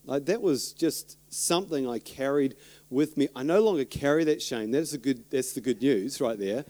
Like 0.06 0.26
that 0.26 0.42
was 0.42 0.72
just 0.72 1.18
something 1.32 1.88
I 1.88 1.98
carried 1.98 2.56
with 2.90 3.16
me. 3.16 3.28
I 3.34 3.42
no 3.42 3.60
longer 3.60 3.84
carry 3.84 4.24
that 4.24 4.42
shame. 4.42 4.70
That's 4.70 4.92
the 4.92 4.98
good. 4.98 5.30
That's 5.30 5.52
the 5.52 5.60
good 5.60 5.80
news 5.80 6.20
right 6.20 6.38
there. 6.38 6.64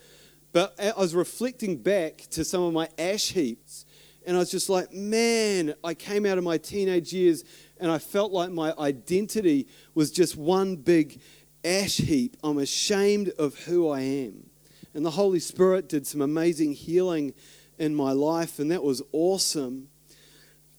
But 0.52 0.74
I 0.78 0.92
was 0.96 1.14
reflecting 1.14 1.78
back 1.78 2.18
to 2.30 2.44
some 2.44 2.62
of 2.62 2.72
my 2.72 2.88
ash 2.96 3.30
heaps, 3.30 3.86
and 4.24 4.36
I 4.36 4.40
was 4.40 4.52
just 4.52 4.68
like, 4.68 4.92
man, 4.92 5.74
I 5.82 5.94
came 5.94 6.24
out 6.24 6.38
of 6.38 6.44
my 6.44 6.58
teenage 6.58 7.12
years, 7.12 7.42
and 7.78 7.90
I 7.90 7.98
felt 7.98 8.30
like 8.30 8.50
my 8.50 8.72
identity 8.78 9.66
was 9.94 10.12
just 10.12 10.36
one 10.36 10.76
big 10.76 11.20
ash 11.64 11.96
heap. 11.96 12.36
I'm 12.44 12.58
ashamed 12.58 13.30
of 13.36 13.58
who 13.64 13.88
I 13.88 14.02
am. 14.02 14.48
And 14.94 15.04
the 15.04 15.10
Holy 15.10 15.40
Spirit 15.40 15.88
did 15.88 16.06
some 16.06 16.20
amazing 16.20 16.74
healing 16.74 17.34
in 17.76 17.96
my 17.96 18.12
life, 18.12 18.60
and 18.60 18.70
that 18.70 18.84
was 18.84 19.02
awesome. 19.10 19.88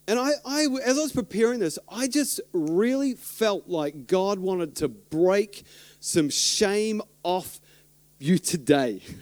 And 0.07 0.19
I, 0.19 0.31
I, 0.45 0.67
as 0.83 0.97
I 0.97 1.01
was 1.01 1.11
preparing 1.11 1.59
this, 1.59 1.79
I 1.89 2.07
just 2.07 2.39
really 2.53 3.13
felt 3.13 3.67
like 3.67 4.05
God 4.05 4.37
wanted 4.37 4.75
to 4.77 4.87
break 4.87 5.63
some 5.99 6.29
shame 6.29 7.01
off 7.23 7.59
you 8.19 8.37
today. 8.37 9.01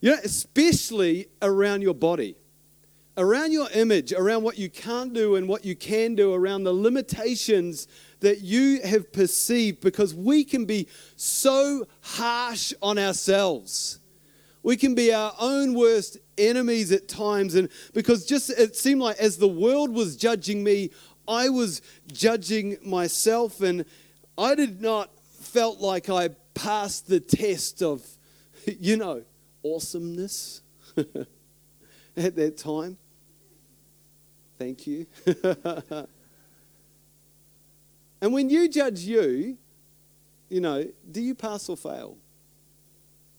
you 0.00 0.10
know, 0.10 0.18
especially 0.24 1.28
around 1.40 1.82
your 1.82 1.94
body, 1.94 2.34
around 3.16 3.52
your 3.52 3.68
image, 3.74 4.12
around 4.12 4.42
what 4.42 4.58
you 4.58 4.68
can't 4.68 5.12
do 5.12 5.36
and 5.36 5.48
what 5.48 5.64
you 5.64 5.76
can 5.76 6.16
do, 6.16 6.34
around 6.34 6.64
the 6.64 6.72
limitations 6.72 7.86
that 8.20 8.40
you 8.40 8.80
have 8.82 9.12
perceived, 9.12 9.80
because 9.80 10.16
we 10.16 10.42
can 10.42 10.64
be 10.64 10.88
so 11.14 11.86
harsh 12.00 12.72
on 12.82 12.98
ourselves. 12.98 14.00
We 14.64 14.76
can 14.76 14.96
be 14.96 15.14
our 15.14 15.32
own 15.38 15.74
worst 15.74 16.18
enemies 16.38 16.92
at 16.92 17.08
times. 17.08 17.54
And 17.54 17.68
because 17.92 18.24
just 18.24 18.50
it 18.50 18.76
seemed 18.76 19.00
like 19.00 19.18
as 19.18 19.36
the 19.36 19.48
world 19.48 19.92
was 19.92 20.16
judging 20.16 20.62
me, 20.62 20.90
I 21.26 21.48
was 21.48 21.82
judging 22.12 22.78
myself. 22.82 23.60
And 23.60 23.84
I 24.36 24.54
did 24.54 24.80
not 24.80 25.10
felt 25.40 25.80
like 25.80 26.08
I 26.08 26.30
passed 26.54 27.08
the 27.08 27.20
test 27.20 27.82
of, 27.82 28.06
you 28.66 28.96
know, 28.96 29.24
awesomeness 29.62 30.62
at 32.16 32.36
that 32.36 32.56
time. 32.56 32.96
Thank 34.58 34.86
you. 34.86 35.06
and 38.20 38.32
when 38.32 38.50
you 38.50 38.68
judge 38.68 39.00
you, 39.00 39.56
you 40.48 40.60
know, 40.60 40.86
do 41.10 41.20
you 41.20 41.34
pass 41.34 41.68
or 41.68 41.76
fail? 41.76 42.16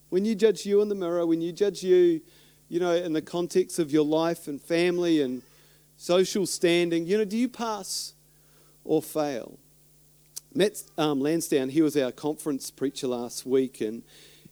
When 0.09 0.25
you 0.25 0.33
judge 0.33 0.65
you 0.65 0.81
in 0.81 0.89
the 0.89 0.95
mirror, 0.95 1.25
when 1.25 1.41
you 1.41 1.51
judge 1.51 1.83
you, 1.83 2.21
you 2.69 2.79
know, 2.79 2.93
in 2.93 3.13
the 3.13 3.21
context 3.21 3.79
of 3.79 3.91
your 3.91 4.05
life 4.05 4.47
and 4.47 4.61
family 4.61 5.21
and 5.21 5.41
social 5.97 6.45
standing, 6.45 7.05
you 7.05 7.17
know, 7.17 7.25
do 7.25 7.35
you 7.35 7.49
pass 7.49 8.13
or 8.83 9.01
fail? 9.01 9.57
Matt 10.53 10.83
um, 10.97 11.19
Lansdowne, 11.19 11.69
he 11.69 11.81
was 11.81 11.97
our 11.97 12.11
conference 12.11 12.71
preacher 12.71 13.07
last 13.07 13.45
week, 13.45 13.81
and 13.81 14.03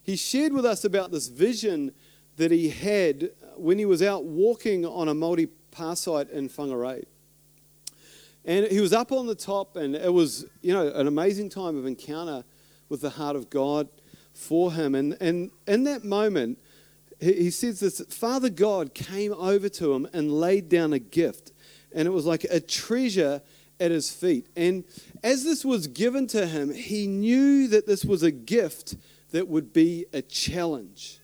he 0.04 0.16
shared 0.16 0.52
with 0.52 0.66
us 0.66 0.84
about 0.84 1.12
this 1.12 1.28
vision 1.28 1.92
that 2.38 2.52
he 2.52 2.70
had 2.70 3.32
when 3.56 3.78
he 3.80 3.86
was 3.86 4.02
out 4.02 4.24
walking 4.24 4.86
on 4.86 5.08
a 5.08 5.14
Māori 5.14 5.50
pa 5.72 5.94
site 5.94 6.30
in 6.30 6.50
Whangarei. 6.50 7.04
And 8.46 8.66
he 8.68 8.80
was 8.80 8.94
up 8.94 9.12
on 9.12 9.28
the 9.28 9.36
top, 9.36 9.76
and 9.76 9.96
it 9.96 10.14
was, 10.14 10.46
you 10.62 10.74
know, 10.74 10.88
an 10.88 11.08
amazing 11.08 11.50
time 11.50 11.78
of 11.78 11.86
encounter 11.86 12.44
with 12.90 13.02
the 13.02 13.10
heart 13.10 13.36
of 13.36 13.50
God 13.50 13.90
for 14.34 14.72
him. 14.72 14.96
And, 14.96 15.18
and 15.20 15.52
in 15.68 15.84
that 15.84 16.06
moment, 16.06 16.60
he 17.20 17.50
says 17.50 17.80
this 17.80 18.02
Father 18.10 18.50
God 18.50 18.94
came 18.94 19.34
over 19.34 19.70
to 19.70 19.94
him 19.94 20.08
and 20.14 20.32
laid 20.32 20.70
down 20.70 20.94
a 20.94 21.00
gift, 21.00 21.52
and 21.94 22.08
it 22.08 22.12
was 22.12 22.26
like 22.26 22.44
a 22.46 22.60
treasure 22.60 23.42
at 23.80 23.92
his 23.92 24.10
feet. 24.10 24.48
And 24.56 24.84
as 25.24 25.44
this 25.44 25.64
was 25.64 25.88
given 25.88 26.28
to 26.28 26.48
him, 26.48 26.74
he 26.74 27.08
knew 27.08 27.68
that 27.70 27.88
this 27.88 28.04
was 28.04 28.24
a 28.24 28.32
gift 28.32 28.96
that 29.32 29.48
would 29.48 29.74
be 29.74 30.06
a 30.14 30.22
challenge. 30.22 31.20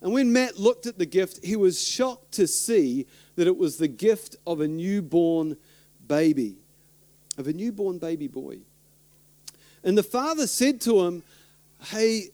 And 0.00 0.12
when 0.12 0.32
Matt 0.32 0.58
looked 0.58 0.86
at 0.86 0.98
the 0.98 1.06
gift, 1.06 1.44
he 1.44 1.54
was 1.54 1.80
shocked 1.80 2.32
to 2.32 2.48
see 2.48 3.06
that 3.36 3.46
it 3.46 3.56
was 3.56 3.76
the 3.76 3.88
gift 3.88 4.36
of 4.46 4.60
a 4.60 4.66
newborn 4.66 5.56
baby, 6.06 6.56
of 7.38 7.46
a 7.46 7.52
newborn 7.52 7.98
baby 7.98 8.26
boy. 8.26 8.58
And 9.84 9.96
the 9.96 10.02
father 10.02 10.46
said 10.46 10.80
to 10.82 11.00
him, 11.02 11.22
Hey, 11.80 12.30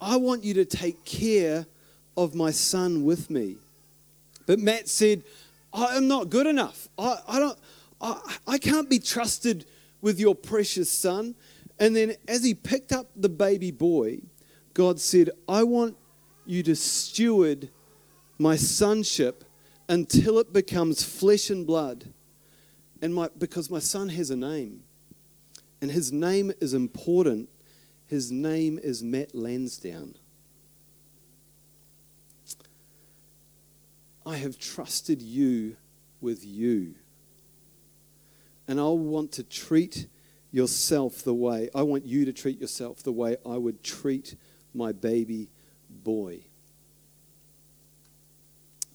I 0.00 0.16
want 0.16 0.44
you 0.44 0.54
to 0.54 0.64
take 0.64 1.04
care 1.04 1.66
of 2.16 2.34
my 2.34 2.50
son 2.50 3.04
with 3.04 3.30
me. 3.30 3.56
But 4.46 4.58
Matt 4.58 4.88
said, 4.88 5.22
I 5.72 5.96
am 5.96 6.08
not 6.08 6.30
good 6.30 6.46
enough. 6.46 6.88
I, 6.98 7.18
I 7.26 7.38
don't 7.38 7.58
I, 8.02 8.36
I 8.46 8.58
can't 8.58 8.90
be 8.90 8.98
trusted 8.98 9.64
with 10.00 10.18
your 10.18 10.34
precious 10.34 10.90
son. 10.90 11.36
And 11.78 11.94
then 11.96 12.14
as 12.28 12.44
he 12.44 12.54
picked 12.54 12.92
up 12.92 13.06
the 13.16 13.28
baby 13.28 13.70
boy, 13.70 14.20
God 14.74 15.00
said, 15.00 15.30
I 15.48 15.62
want 15.62 15.96
you 16.44 16.62
to 16.64 16.74
steward 16.74 17.70
my 18.38 18.56
sonship 18.56 19.44
until 19.88 20.38
it 20.38 20.52
becomes 20.52 21.04
flesh 21.04 21.48
and 21.50 21.66
blood. 21.66 22.12
And 23.00 23.14
my, 23.14 23.28
because 23.38 23.70
my 23.70 23.78
son 23.78 24.08
has 24.10 24.30
a 24.30 24.36
name, 24.36 24.82
and 25.80 25.90
his 25.90 26.12
name 26.12 26.52
is 26.60 26.74
important. 26.74 27.48
His 28.06 28.30
name 28.30 28.78
is 28.82 29.02
Matt 29.02 29.34
Lansdowne. 29.34 30.14
I 34.24 34.36
have 34.36 34.58
trusted 34.58 35.20
you 35.20 35.76
with 36.20 36.44
you. 36.44 36.94
And 38.68 38.78
I 38.78 38.84
want 38.84 39.32
to 39.32 39.42
treat 39.42 40.06
yourself 40.50 41.22
the 41.22 41.34
way, 41.34 41.70
I 41.74 41.82
want 41.82 42.04
you 42.04 42.24
to 42.26 42.32
treat 42.32 42.60
yourself 42.60 43.02
the 43.02 43.12
way 43.12 43.36
I 43.44 43.56
would 43.56 43.82
treat 43.82 44.36
my 44.74 44.92
baby 44.92 45.48
boy. 45.88 46.40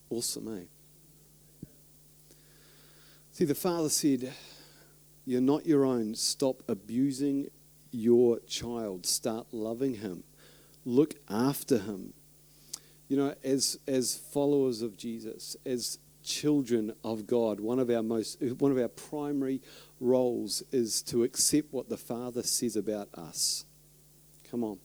Awesome, 0.10 0.58
eh? 0.58 1.68
See, 3.32 3.46
the 3.46 3.56
father 3.56 3.90
said, 3.90 4.34
You're 5.26 5.42
not 5.42 5.66
your 5.66 5.86
own. 5.86 6.16
Stop 6.16 6.64
abusing 6.68 7.50
your 7.92 8.40
child. 8.48 9.06
Start 9.06 9.48
loving 9.52 9.96
him. 9.96 10.24
Look 10.86 11.16
after 11.30 11.78
him. 11.78 12.14
You 13.08 13.18
know, 13.18 13.36
as, 13.44 13.80
as 13.88 14.16
followers 14.16 14.82
of 14.82 14.98
Jesus, 14.98 15.56
as 15.66 16.00
children 16.24 16.94
of 17.04 17.26
God, 17.26 17.60
one 17.60 17.80
of 17.80 17.90
our 17.90 18.04
most 18.04 18.42
one 18.42 18.72
of 18.72 18.78
our 18.78 18.90
primary 18.90 19.62
roles 20.00 20.62
is 20.72 21.02
to 21.04 21.24
accept 21.24 21.72
what 21.72 21.90
the 21.90 21.98
Father 21.98 22.44
says 22.44 22.76
about 22.76 23.08
us. 23.14 23.66
Come 24.52 24.64
on. 24.64 24.80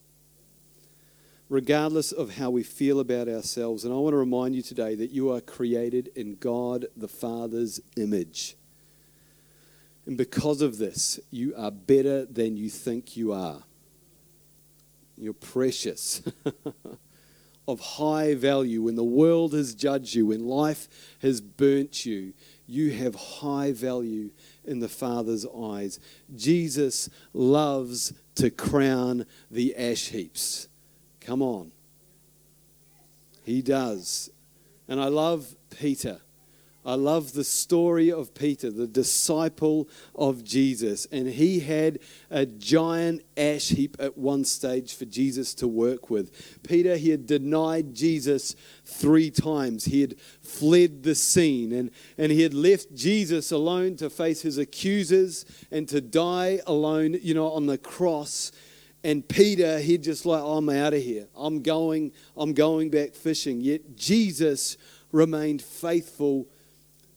Regardless 1.48 2.12
of 2.12 2.36
how 2.36 2.50
we 2.50 2.62
feel 2.62 3.00
about 3.00 3.28
ourselves. 3.28 3.84
And 3.84 3.92
I 3.92 3.96
want 3.96 4.14
to 4.14 4.18
remind 4.18 4.54
you 4.54 4.62
today 4.62 4.94
that 4.94 5.10
you 5.10 5.32
are 5.32 5.40
created 5.40 6.08
in 6.14 6.36
God 6.36 6.86
the 6.96 7.08
Father's 7.08 7.80
image. 7.96 8.56
And 10.06 10.16
because 10.16 10.62
of 10.62 10.78
this, 10.78 11.20
you 11.30 11.54
are 11.56 11.70
better 11.70 12.24
than 12.24 12.56
you 12.56 12.70
think 12.70 13.16
you 13.16 13.32
are. 13.32 13.62
You're 15.16 15.34
precious. 15.34 16.22
of 17.68 17.80
high 17.80 18.34
value, 18.34 18.82
when 18.82 18.96
the 18.96 19.04
world 19.04 19.52
has 19.52 19.74
judged 19.74 20.14
you, 20.14 20.26
when 20.26 20.46
life 20.46 20.88
has 21.20 21.40
burnt 21.40 22.04
you, 22.04 22.32
you 22.66 22.90
have 22.92 23.14
high 23.14 23.72
value 23.72 24.30
in 24.64 24.80
the 24.80 24.88
Father's 24.88 25.46
eyes. 25.46 26.00
Jesus 26.34 27.08
loves 27.32 28.12
to 28.36 28.50
crown 28.50 29.26
the 29.50 29.76
ash 29.76 30.08
heaps. 30.08 30.68
Come 31.20 31.42
on. 31.42 31.72
He 33.44 33.62
does. 33.62 34.30
And 34.88 35.00
I 35.00 35.08
love 35.08 35.54
Peter. 35.70 36.20
I 36.84 36.94
love 36.94 37.32
the 37.32 37.44
story 37.44 38.10
of 38.10 38.34
Peter, 38.34 38.70
the 38.70 38.88
disciple 38.88 39.88
of 40.16 40.42
Jesus. 40.42 41.06
And 41.12 41.28
he 41.28 41.60
had 41.60 42.00
a 42.28 42.44
giant 42.44 43.22
ash 43.36 43.68
heap 43.68 43.96
at 44.00 44.18
one 44.18 44.44
stage 44.44 44.94
for 44.94 45.04
Jesus 45.04 45.54
to 45.54 45.68
work 45.68 46.10
with. 46.10 46.60
Peter, 46.64 46.96
he 46.96 47.10
had 47.10 47.26
denied 47.26 47.94
Jesus 47.94 48.56
three 48.84 49.30
times. 49.30 49.84
He 49.84 50.00
had 50.00 50.18
fled 50.40 51.04
the 51.04 51.14
scene 51.14 51.72
and, 51.72 51.90
and 52.18 52.32
he 52.32 52.42
had 52.42 52.54
left 52.54 52.92
Jesus 52.94 53.52
alone 53.52 53.96
to 53.96 54.10
face 54.10 54.42
his 54.42 54.58
accusers 54.58 55.44
and 55.70 55.88
to 55.88 56.00
die 56.00 56.60
alone, 56.66 57.16
you 57.22 57.34
know, 57.34 57.52
on 57.52 57.66
the 57.66 57.78
cross. 57.78 58.50
And 59.04 59.28
Peter, 59.28 59.78
he'd 59.78 60.02
just 60.02 60.26
like, 60.26 60.42
oh, 60.42 60.58
I'm 60.58 60.68
out 60.68 60.94
of 60.94 61.02
here. 61.02 61.26
I'm 61.36 61.62
going, 61.62 62.12
I'm 62.36 62.54
going 62.54 62.90
back 62.90 63.14
fishing. 63.14 63.60
Yet 63.60 63.96
Jesus 63.96 64.76
remained 65.12 65.60
faithful 65.62 66.48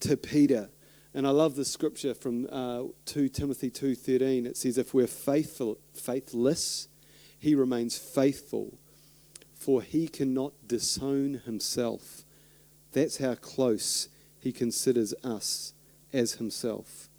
to 0.06 0.16
Peter. 0.16 0.70
And 1.16 1.26
I 1.26 1.32
love 1.32 1.56
the 1.56 1.66
scripture 1.66 2.14
from 2.14 2.48
uh, 2.52 2.84
2 3.06 3.30
Timothy 3.30 3.72
2.13. 3.72 4.46
It 4.46 4.58
says, 4.58 4.78
if 4.78 4.94
we're 4.94 5.08
faithful, 5.08 5.80
faithless, 5.94 6.90
he 7.40 7.56
remains 7.56 7.98
faithful, 7.98 8.78
for 9.56 9.82
he 9.82 10.08
cannot 10.08 10.54
disown 10.68 11.42
himself. 11.46 12.24
That's 12.92 13.18
how 13.18 13.34
close 13.36 14.10
he 14.40 14.52
considers 14.52 15.14
us 15.24 15.74
as 16.14 16.34
himself, 16.34 17.10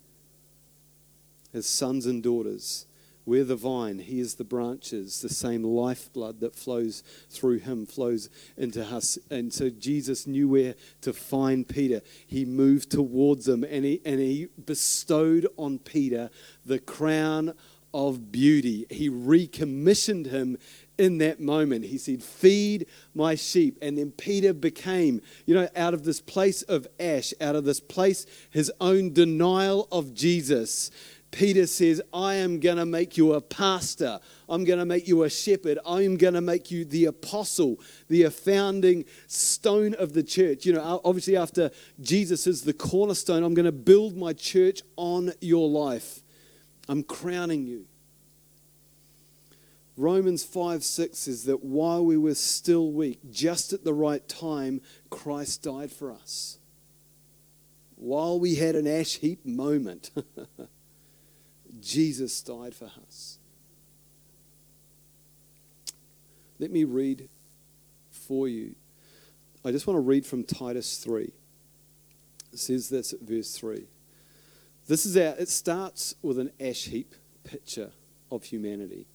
as 1.53 1.67
sons 1.67 2.07
and 2.07 2.23
daughters. 2.23 2.87
We're 3.27 3.45
the 3.45 3.57
vine, 3.57 3.99
He 3.99 4.21
is 4.21 4.37
the 4.37 4.45
branches. 4.45 5.21
The 5.21 5.29
same 5.29 5.65
lifeblood 5.65 6.41
that 6.41 6.55
flows 6.55 7.03
through 7.29 7.59
Him 7.59 7.85
flows 7.85 8.31
into 8.57 8.85
us. 8.85 9.19
And 9.31 9.53
so 9.53 9.69
Jesus 9.69 10.27
knew 10.27 10.49
where 10.49 10.77
to 11.01 11.13
find 11.13 11.69
Peter. 11.69 12.03
He 12.27 12.45
moved 12.45 12.91
towards 12.91 13.49
him 13.49 13.65
and 13.65 13.85
He, 13.85 14.01
and 14.05 14.21
he 14.21 14.49
bestowed 14.65 15.49
on 15.59 15.81
Peter 15.81 16.31
the 16.65 16.79
crown 16.79 17.55
of 17.93 18.31
beauty. 18.31 18.87
He 18.91 19.09
recommissioned 19.09 20.27
him 20.27 20.59
in 20.99 21.19
that 21.19 21.41
moment. 21.41 21.87
He 21.87 21.97
said, 21.97 22.23
Feed 22.23 22.87
my 23.15 23.35
sheep. 23.35 23.79
And 23.81 23.97
then 23.97 24.11
Peter 24.11 24.53
became, 24.53 25.23
you 25.47 25.55
know, 25.55 25.69
out 25.75 25.95
of 25.95 26.05
this 26.05 26.21
place 26.21 26.61
of 26.63 26.87
ash, 27.01 27.33
out 27.41 27.57
of 27.57 27.65
this 27.65 27.81
place, 27.81 28.27
his 28.51 28.71
own 28.81 29.15
denial 29.15 29.89
of 29.91 30.13
Jesus 30.13 30.91
Peter 31.31 31.67
says, 31.67 32.01
I 32.13 32.35
am 32.37 32.61
going 32.61 32.77
to 32.77 32.87
make 32.87 33.17
you 33.17 33.35
a 33.35 33.41
pastor. 33.41 34.21
I'm 34.49 34.65
going 34.65 34.79
to 34.79 34.85
make 34.85 35.09
you 35.09 35.25
a 35.25 35.31
shepherd. 35.31 35.79
I'm 35.85 36.17
going 36.17 36.35
to 36.35 36.41
make 36.41 36.71
you 36.71 36.85
the 36.85 37.07
apostle, 37.07 37.81
the 38.09 38.29
founding 38.31 39.05
stone 39.27 39.95
of 39.95 40.13
the 40.13 40.23
church. 40.23 40.65
You 40.65 40.75
know, 40.75 41.01
obviously, 41.05 41.37
after 41.37 41.71
Jesus 42.01 42.47
is 42.47 42.63
the 42.63 42.73
cornerstone, 42.73 43.43
I'm 43.43 43.55
going 43.55 43.67
to 43.67 43.73
build 43.73 44.17
my 44.17 44.33
church 44.33 44.83
on 44.97 45.33
your 45.41 45.69
life. 45.69 46.21
I'm 46.89 47.03
crowning 47.03 47.67
you. 47.67 47.87
Romans 49.97 50.45
5 50.45 50.85
6 50.85 51.19
says 51.19 51.45
that 51.45 51.65
while 51.65 52.05
we 52.05 52.17
were 52.17 52.35
still 52.35 52.93
weak, 52.93 53.19
just 53.31 53.73
at 53.73 53.83
the 53.83 53.95
right 53.95 54.27
time, 54.29 54.81
Christ 55.11 55.63
died 55.63 55.91
for 55.91 56.13
us. 56.13 56.59
While 57.97 58.39
we 58.39 58.57
had 58.57 58.77
an 58.77 58.87
ash 58.87 59.17
heap 59.17 59.45
moment. 59.45 60.11
Jesus 61.81 62.41
died 62.43 62.75
for 62.75 62.91
us. 63.07 63.39
Let 66.59 66.71
me 66.71 66.85
read 66.85 67.29
for 68.11 68.49
you. 68.49 68.75
I 69.65 69.73
just 69.73 69.87
want 69.87 69.97
to 69.97 70.01
read 70.01 70.25
from 70.25 70.45
Titus 70.45 70.99
3. 70.99 71.33
It 72.53 72.59
says 72.59 72.89
this 72.89 73.13
at 73.13 73.21
verse 73.21 73.57
3. 73.57 73.87
This 74.87 75.05
is 75.05 75.17
our, 75.17 75.35
it 75.39 75.49
starts 75.49 76.15
with 76.23 76.39
an 76.39 76.51
ash 76.61 76.85
heap 76.85 77.15
picture 77.45 77.91
of 78.31 78.45
humanity. 78.45 79.07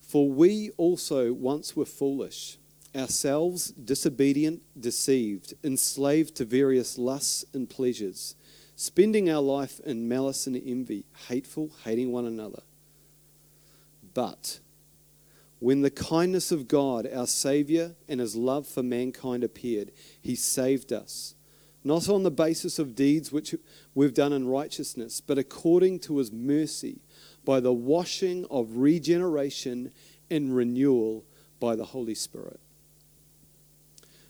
For 0.00 0.28
we 0.28 0.70
also 0.76 1.32
once 1.32 1.76
were 1.76 1.84
foolish, 1.84 2.58
ourselves 2.94 3.68
disobedient, 3.70 4.62
deceived, 4.78 5.54
enslaved 5.62 6.34
to 6.36 6.44
various 6.44 6.98
lusts 6.98 7.44
and 7.54 7.68
pleasures 7.68 8.34
spending 8.76 9.30
our 9.30 9.40
life 9.40 9.80
in 9.80 10.06
malice 10.06 10.46
and 10.46 10.54
envy, 10.54 11.04
hateful, 11.28 11.70
hating 11.84 12.12
one 12.12 12.26
another. 12.26 12.62
But 14.14 14.60
when 15.58 15.80
the 15.80 15.90
kindness 15.90 16.52
of 16.52 16.68
God, 16.68 17.08
our 17.12 17.26
Savior, 17.26 17.94
and 18.08 18.20
His 18.20 18.36
love 18.36 18.66
for 18.66 18.82
mankind 18.82 19.42
appeared, 19.42 19.92
He 20.20 20.36
saved 20.36 20.92
us, 20.92 21.34
not 21.82 22.08
on 22.08 22.22
the 22.22 22.30
basis 22.30 22.78
of 22.78 22.94
deeds 22.94 23.32
which 23.32 23.54
we've 23.94 24.14
done 24.14 24.32
in 24.32 24.46
righteousness, 24.46 25.20
but 25.20 25.38
according 25.38 26.00
to 26.00 26.18
His 26.18 26.30
mercy, 26.30 27.00
by 27.44 27.60
the 27.60 27.72
washing 27.72 28.44
of 28.50 28.76
regeneration 28.76 29.92
and 30.30 30.54
renewal 30.54 31.24
by 31.58 31.76
the 31.76 31.84
Holy 31.84 32.14
Spirit. 32.14 32.60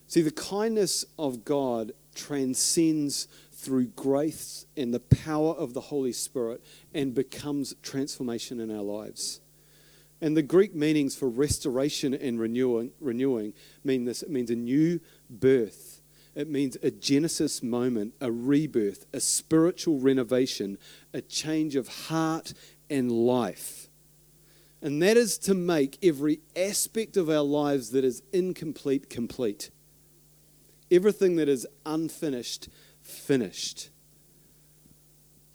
See, 0.07 0.23
the 0.23 0.31
kindness 0.31 1.05
of 1.19 1.45
God 1.45 1.93
transcends 2.15 3.27
through 3.67 3.89
grace 3.89 4.65
and 4.77 4.95
the 4.95 5.01
power 5.01 5.53
of 5.53 5.75
the 5.75 5.81
Holy 5.81 6.13
Spirit 6.13 6.65
and 6.95 7.13
becomes 7.13 7.75
transformation 7.83 8.61
in 8.61 8.71
our 8.71 8.83
lives. 8.83 9.41
And 10.21 10.37
the 10.37 10.43
Greek 10.43 10.73
meanings 10.73 11.17
for 11.17 11.29
restoration 11.29 12.15
and 12.15 12.39
renewing, 12.39 12.93
renewing 13.01 13.55
mean 13.83 14.05
this 14.05 14.23
it 14.23 14.31
means 14.31 14.51
a 14.51 14.55
new 14.55 15.01
birth. 15.29 16.01
It 16.37 16.49
means 16.49 16.77
a 16.81 16.93
Genesis 16.93 17.61
moment, 17.61 18.15
a 18.21 18.31
rebirth, 18.31 19.07
a 19.13 19.19
spiritual 19.19 19.99
renovation, 19.99 20.79
a 21.13 21.21
change 21.21 21.75
of 21.75 21.89
heart 21.89 22.55
and 22.89 23.11
life. 23.11 23.89
And 24.81 25.03
that 25.03 25.17
is 25.17 25.39
to 25.39 25.55
make 25.55 25.99
every 26.05 26.39
aspect 26.55 27.17
of 27.17 27.29
our 27.29 27.43
lives 27.43 27.91
that 27.91 28.05
is 28.05 28.23
incomplete 28.33 29.11
complete. 29.11 29.71
Everything 30.89 31.35
that 31.37 31.49
is 31.49 31.67
unfinished, 31.85 32.69
finished. 33.07 33.91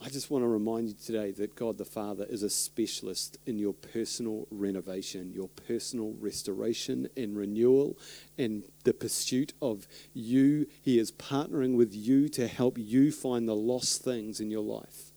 I 0.03 0.09
just 0.09 0.31
want 0.31 0.43
to 0.43 0.47
remind 0.47 0.87
you 0.87 0.95
today 0.95 1.31
that 1.33 1.55
God 1.55 1.77
the 1.77 1.85
Father 1.85 2.25
is 2.27 2.41
a 2.41 2.49
specialist 2.49 3.37
in 3.45 3.59
your 3.59 3.73
personal 3.73 4.47
renovation, 4.49 5.31
your 5.31 5.47
personal 5.47 6.15
restoration 6.19 7.07
and 7.15 7.37
renewal, 7.37 7.99
and 8.35 8.63
the 8.83 8.93
pursuit 8.93 9.53
of 9.61 9.87
you. 10.13 10.65
He 10.81 10.97
is 10.97 11.11
partnering 11.11 11.75
with 11.75 11.93
you 11.93 12.29
to 12.29 12.47
help 12.47 12.79
you 12.79 13.11
find 13.11 13.47
the 13.47 13.55
lost 13.55 14.03
things 14.03 14.39
in 14.39 14.49
your 14.49 14.63
life. 14.63 15.11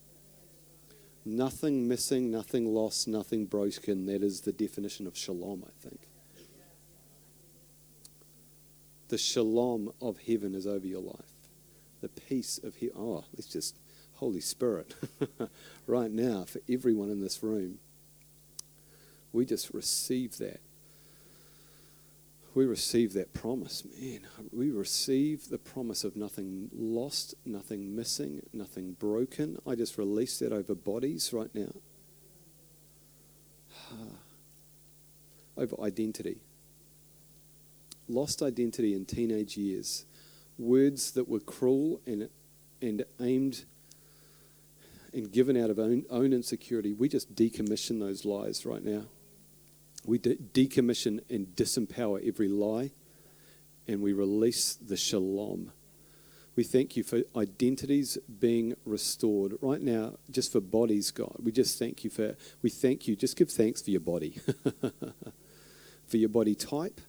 Nothing 1.25 1.87
missing, 1.87 2.29
nothing 2.29 2.67
lost, 2.67 3.07
nothing 3.07 3.45
broken. 3.47 4.05
That 4.05 4.21
is 4.21 4.41
the 4.41 4.53
definition 4.53 5.07
of 5.07 5.17
shalom, 5.17 5.63
I 5.65 5.71
think. 5.81 6.01
The 9.07 9.17
shalom 9.17 9.91
of 9.99 10.19
heaven 10.19 10.53
is 10.53 10.67
over 10.67 10.85
your 10.85 11.01
life. 11.01 11.44
The 12.05 12.21
peace 12.21 12.59
of 12.63 12.75
heaven. 12.75 12.95
Oh, 12.95 13.23
let's 13.33 13.47
just 13.47 13.75
Holy 14.17 14.39
Spirit, 14.41 14.93
right 15.87 16.11
now, 16.11 16.43
for 16.43 16.61
everyone 16.69 17.09
in 17.09 17.19
this 17.19 17.41
room, 17.41 17.79
we 19.33 19.43
just 19.43 19.73
receive 19.73 20.37
that. 20.37 20.59
We 22.53 22.65
receive 22.67 23.13
that 23.13 23.33
promise, 23.33 23.83
man. 23.99 24.21
We 24.53 24.69
receive 24.69 25.49
the 25.49 25.57
promise 25.57 26.03
of 26.03 26.15
nothing 26.15 26.69
lost, 26.71 27.33
nothing 27.43 27.95
missing, 27.95 28.43
nothing 28.53 28.91
broken. 28.93 29.57
I 29.65 29.73
just 29.73 29.97
release 29.97 30.37
that 30.39 30.53
over 30.53 30.75
bodies 30.75 31.33
right 31.33 31.49
now. 31.55 31.73
over 35.57 35.75
identity. 35.81 36.37
Lost 38.07 38.43
identity 38.43 38.93
in 38.93 39.05
teenage 39.05 39.57
years. 39.57 40.05
Words 40.57 41.11
that 41.11 41.27
were 41.27 41.39
cruel 41.39 42.01
and, 42.05 42.29
and 42.81 43.03
aimed 43.19 43.65
and 45.15 45.31
given 45.31 45.55
out 45.55 45.69
of 45.69 45.79
own, 45.79 46.03
own 46.09 46.33
insecurity, 46.33 46.91
we 46.93 47.07
just 47.07 47.33
decommission 47.35 47.99
those 47.99 48.25
lies 48.25 48.65
right 48.65 48.83
now. 48.83 49.03
We 50.05 50.17
de- 50.17 50.35
decommission 50.35 51.21
and 51.29 51.47
disempower 51.55 52.27
every 52.27 52.49
lie, 52.49 52.91
and 53.87 54.01
we 54.01 54.11
release 54.11 54.75
the 54.75 54.97
shalom. 54.97 55.71
We 56.57 56.63
thank 56.63 56.97
you 56.97 57.03
for 57.03 57.21
identities 57.35 58.17
being 58.39 58.75
restored 58.85 59.55
right 59.61 59.81
now, 59.81 60.15
just 60.29 60.51
for 60.51 60.59
bodies, 60.59 61.11
God. 61.11 61.35
We 61.41 61.53
just 61.53 61.79
thank 61.79 62.03
you 62.03 62.09
for, 62.09 62.35
we 62.61 62.69
thank 62.69 63.07
you. 63.07 63.15
Just 63.15 63.37
give 63.37 63.49
thanks 63.49 63.81
for 63.81 63.91
your 63.91 64.01
body, 64.01 64.39
for 66.07 66.17
your 66.17 66.29
body 66.29 66.55
type, 66.55 66.99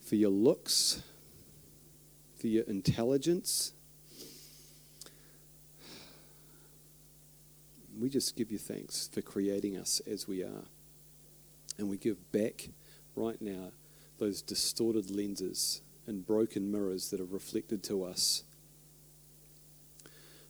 for 0.00 0.16
your 0.16 0.30
looks, 0.30 1.02
your 2.48 2.64
intelligence, 2.64 3.72
we 7.98 8.08
just 8.08 8.36
give 8.36 8.50
you 8.50 8.58
thanks 8.58 9.08
for 9.12 9.20
creating 9.20 9.76
us 9.76 10.00
as 10.10 10.26
we 10.26 10.42
are. 10.42 10.64
And 11.78 11.88
we 11.88 11.96
give 11.96 12.32
back 12.32 12.68
right 13.14 13.40
now 13.40 13.72
those 14.18 14.42
distorted 14.42 15.10
lenses 15.10 15.82
and 16.06 16.26
broken 16.26 16.70
mirrors 16.70 17.10
that 17.10 17.20
have 17.20 17.32
reflected 17.32 17.82
to 17.84 18.04
us 18.04 18.44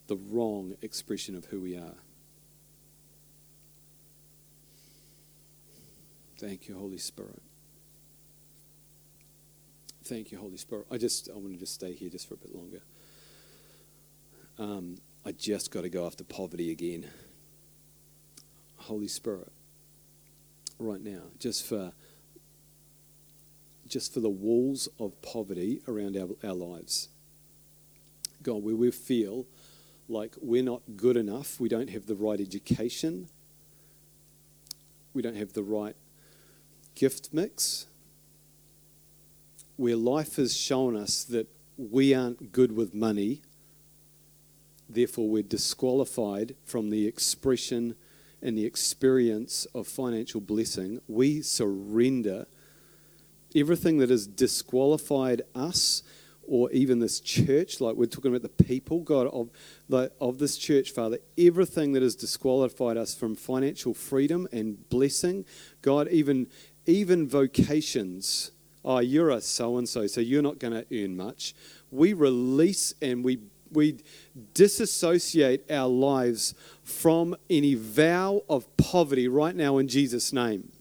the 0.06 0.16
wrong 0.16 0.74
expression 0.82 1.36
of 1.36 1.44
who 1.46 1.60
we 1.60 1.76
are. 1.76 1.94
Thank 6.38 6.68
you, 6.68 6.76
Holy 6.76 6.98
Spirit. 6.98 7.42
Thank 10.10 10.32
you, 10.32 10.38
Holy 10.38 10.56
Spirit. 10.56 10.86
I 10.90 10.96
just 10.96 11.30
I 11.30 11.34
want 11.34 11.52
to 11.52 11.56
just 11.56 11.74
stay 11.74 11.92
here 11.92 12.10
just 12.10 12.26
for 12.26 12.34
a 12.34 12.36
bit 12.36 12.52
longer. 12.52 12.80
Um, 14.58 14.96
I 15.24 15.30
just 15.30 15.70
got 15.70 15.82
to 15.82 15.88
go 15.88 16.04
after 16.04 16.24
poverty 16.24 16.72
again. 16.72 17.08
Holy 18.76 19.06
Spirit 19.06 19.52
right 20.80 21.00
now, 21.00 21.20
just 21.38 21.64
for 21.64 21.92
just 23.86 24.12
for 24.12 24.18
the 24.18 24.28
walls 24.28 24.88
of 24.98 25.22
poverty 25.22 25.80
around 25.86 26.16
our, 26.16 26.30
our 26.42 26.56
lives. 26.56 27.08
God, 28.42 28.64
where 28.64 28.74
we 28.74 28.90
feel 28.90 29.46
like 30.08 30.34
we're 30.42 30.64
not 30.64 30.82
good 30.96 31.16
enough, 31.16 31.60
we 31.60 31.68
don't 31.68 31.88
have 31.90 32.06
the 32.06 32.16
right 32.16 32.40
education, 32.40 33.28
we 35.14 35.22
don't 35.22 35.36
have 35.36 35.52
the 35.52 35.62
right 35.62 35.94
gift 36.96 37.28
mix, 37.32 37.86
where 39.80 39.96
life 39.96 40.36
has 40.36 40.54
shown 40.54 40.94
us 40.94 41.24
that 41.24 41.48
we 41.78 42.12
aren't 42.12 42.52
good 42.52 42.70
with 42.70 42.92
money, 42.92 43.40
therefore 44.90 45.26
we're 45.26 45.42
disqualified 45.42 46.54
from 46.66 46.90
the 46.90 47.06
expression 47.06 47.94
and 48.42 48.58
the 48.58 48.66
experience 48.66 49.66
of 49.74 49.88
financial 49.88 50.38
blessing, 50.38 51.00
we 51.08 51.40
surrender 51.40 52.46
everything 53.56 53.96
that 53.96 54.10
has 54.10 54.26
disqualified 54.26 55.40
us 55.54 56.02
or 56.42 56.70
even 56.72 56.98
this 56.98 57.18
church, 57.18 57.80
like 57.80 57.96
we're 57.96 58.04
talking 58.04 58.36
about 58.36 58.42
the 58.42 58.64
people, 58.64 59.00
God, 59.00 59.28
of, 59.28 59.48
the, 59.88 60.12
of 60.20 60.36
this 60.36 60.58
church, 60.58 60.90
Father, 60.90 61.20
everything 61.38 61.94
that 61.94 62.02
has 62.02 62.14
disqualified 62.14 62.98
us 62.98 63.14
from 63.14 63.34
financial 63.34 63.94
freedom 63.94 64.46
and 64.52 64.86
blessing, 64.90 65.46
God, 65.80 66.06
even, 66.08 66.48
even 66.84 67.26
vocations. 67.26 68.50
Oh, 68.84 68.98
you're 68.98 69.30
a 69.30 69.40
so 69.40 69.76
and 69.76 69.88
so, 69.88 70.06
so 70.06 70.20
you're 70.20 70.42
not 70.42 70.58
going 70.58 70.72
to 70.72 71.04
earn 71.04 71.16
much. 71.16 71.54
We 71.90 72.12
release 72.12 72.94
and 73.02 73.24
we 73.24 73.40
we 73.72 73.98
disassociate 74.52 75.70
our 75.70 75.88
lives 75.88 76.54
from 76.82 77.36
any 77.48 77.74
vow 77.74 78.42
of 78.48 78.76
poverty 78.76 79.28
right 79.28 79.54
now 79.54 79.78
in 79.78 79.86
Jesus' 79.86 80.32
name. 80.32 80.72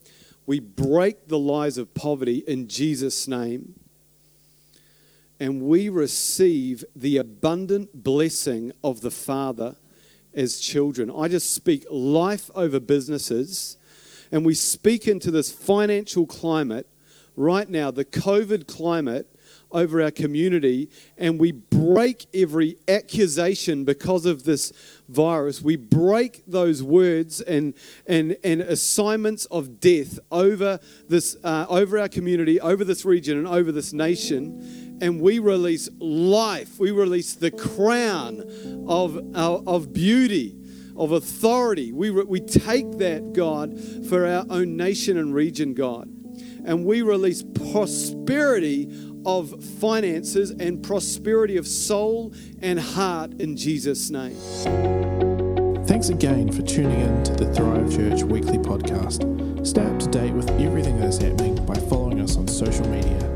We 0.46 0.60
break 0.60 1.28
the 1.28 1.38
lies 1.38 1.78
of 1.78 1.94
poverty 1.94 2.44
in 2.48 2.68
Jesus' 2.68 3.28
name. 3.28 3.80
And 5.40 5.62
we 5.62 5.88
receive 5.88 6.84
the 6.96 7.18
abundant 7.18 8.04
blessing 8.04 8.72
of 8.84 9.02
the 9.02 9.12
Father 9.12 9.76
as 10.34 10.60
children. 10.60 11.12
I 11.16 11.28
just 11.28 11.54
speak 11.54 11.86
life 11.90 12.50
over 12.56 12.80
businesses, 12.80 13.78
and 14.32 14.46
we 14.46 14.54
speak 14.54 15.08
into 15.08 15.32
this 15.32 15.52
financial 15.52 16.26
climate 16.26 16.88
right 17.40 17.70
now, 17.70 17.90
the 17.90 18.06
COVID 18.06 18.68
climate 18.68 19.34
over 19.72 20.02
our 20.02 20.12
community 20.12 20.90
and 21.18 21.40
we 21.40 21.52
break 21.52 22.28
every 22.34 22.78
accusation 22.88 23.86
because 23.86 24.26
of 24.26 24.44
this 24.44 24.74
virus. 25.08 25.62
We 25.62 25.76
break 25.76 26.44
those 26.46 26.84
words 26.84 27.40
and, 27.40 27.74
and, 28.06 28.36
and 28.44 28.62
assignments 28.62 29.46
of 29.46 29.80
death 29.80 30.20
over, 30.32 30.80
this, 31.08 31.38
uh, 31.44 31.66
over 31.70 31.98
our 31.98 32.10
community, 32.10 32.60
over 32.60 32.84
this 32.84 33.06
region, 33.06 33.38
and 33.38 33.48
over 33.48 33.72
this 33.72 33.94
nation. 33.94 34.98
And 35.02 35.22
we 35.22 35.40
release 35.40 35.88
life. 36.00 36.78
We 36.78 36.92
release 36.92 37.36
the 37.36 37.52
crown 37.52 38.42
of, 38.88 39.18
of, 39.34 39.68
of 39.68 39.94
beauty 39.94 40.58
of 40.98 41.14
authority. 41.14 41.94
We, 41.94 42.12
we 42.12 42.42
take 42.42 42.98
that, 42.98 43.32
God, 43.32 43.80
for 44.10 44.26
our 44.28 44.46
own 44.50 44.76
nation 44.76 45.18
and 45.18 45.34
region, 45.34 45.74
God. 45.74 46.19
And 46.66 46.86
we 46.86 47.02
release 47.02 47.44
prosperity 47.44 48.90
of 49.26 49.64
finances 49.80 50.52
and 50.52 50.82
prosperity 50.82 51.58
of 51.58 51.68
soul 51.68 52.34
and 52.62 52.80
heart 52.80 53.34
in 53.34 53.58
Jesus' 53.58 54.10
name. 54.10 54.38
Thanks 55.86 56.10
again 56.10 56.52
for 56.52 56.62
tuning 56.62 57.00
in 57.00 57.24
to 57.24 57.34
the 57.34 57.54
Thrive 57.54 57.92
Church 57.92 58.24
weekly 58.24 58.58
podcast. 58.58 59.66
Stay 59.66 59.84
up 59.84 60.00
to 60.00 60.08
date 60.08 60.32
with 60.34 60.50
everything 60.62 61.00
that 61.00 61.08
is 61.08 61.18
happening 61.18 61.66
by 61.66 61.76
following 61.76 62.22
us 62.22 62.38
on 62.38 62.48
social 62.48 62.88
media 62.88 63.29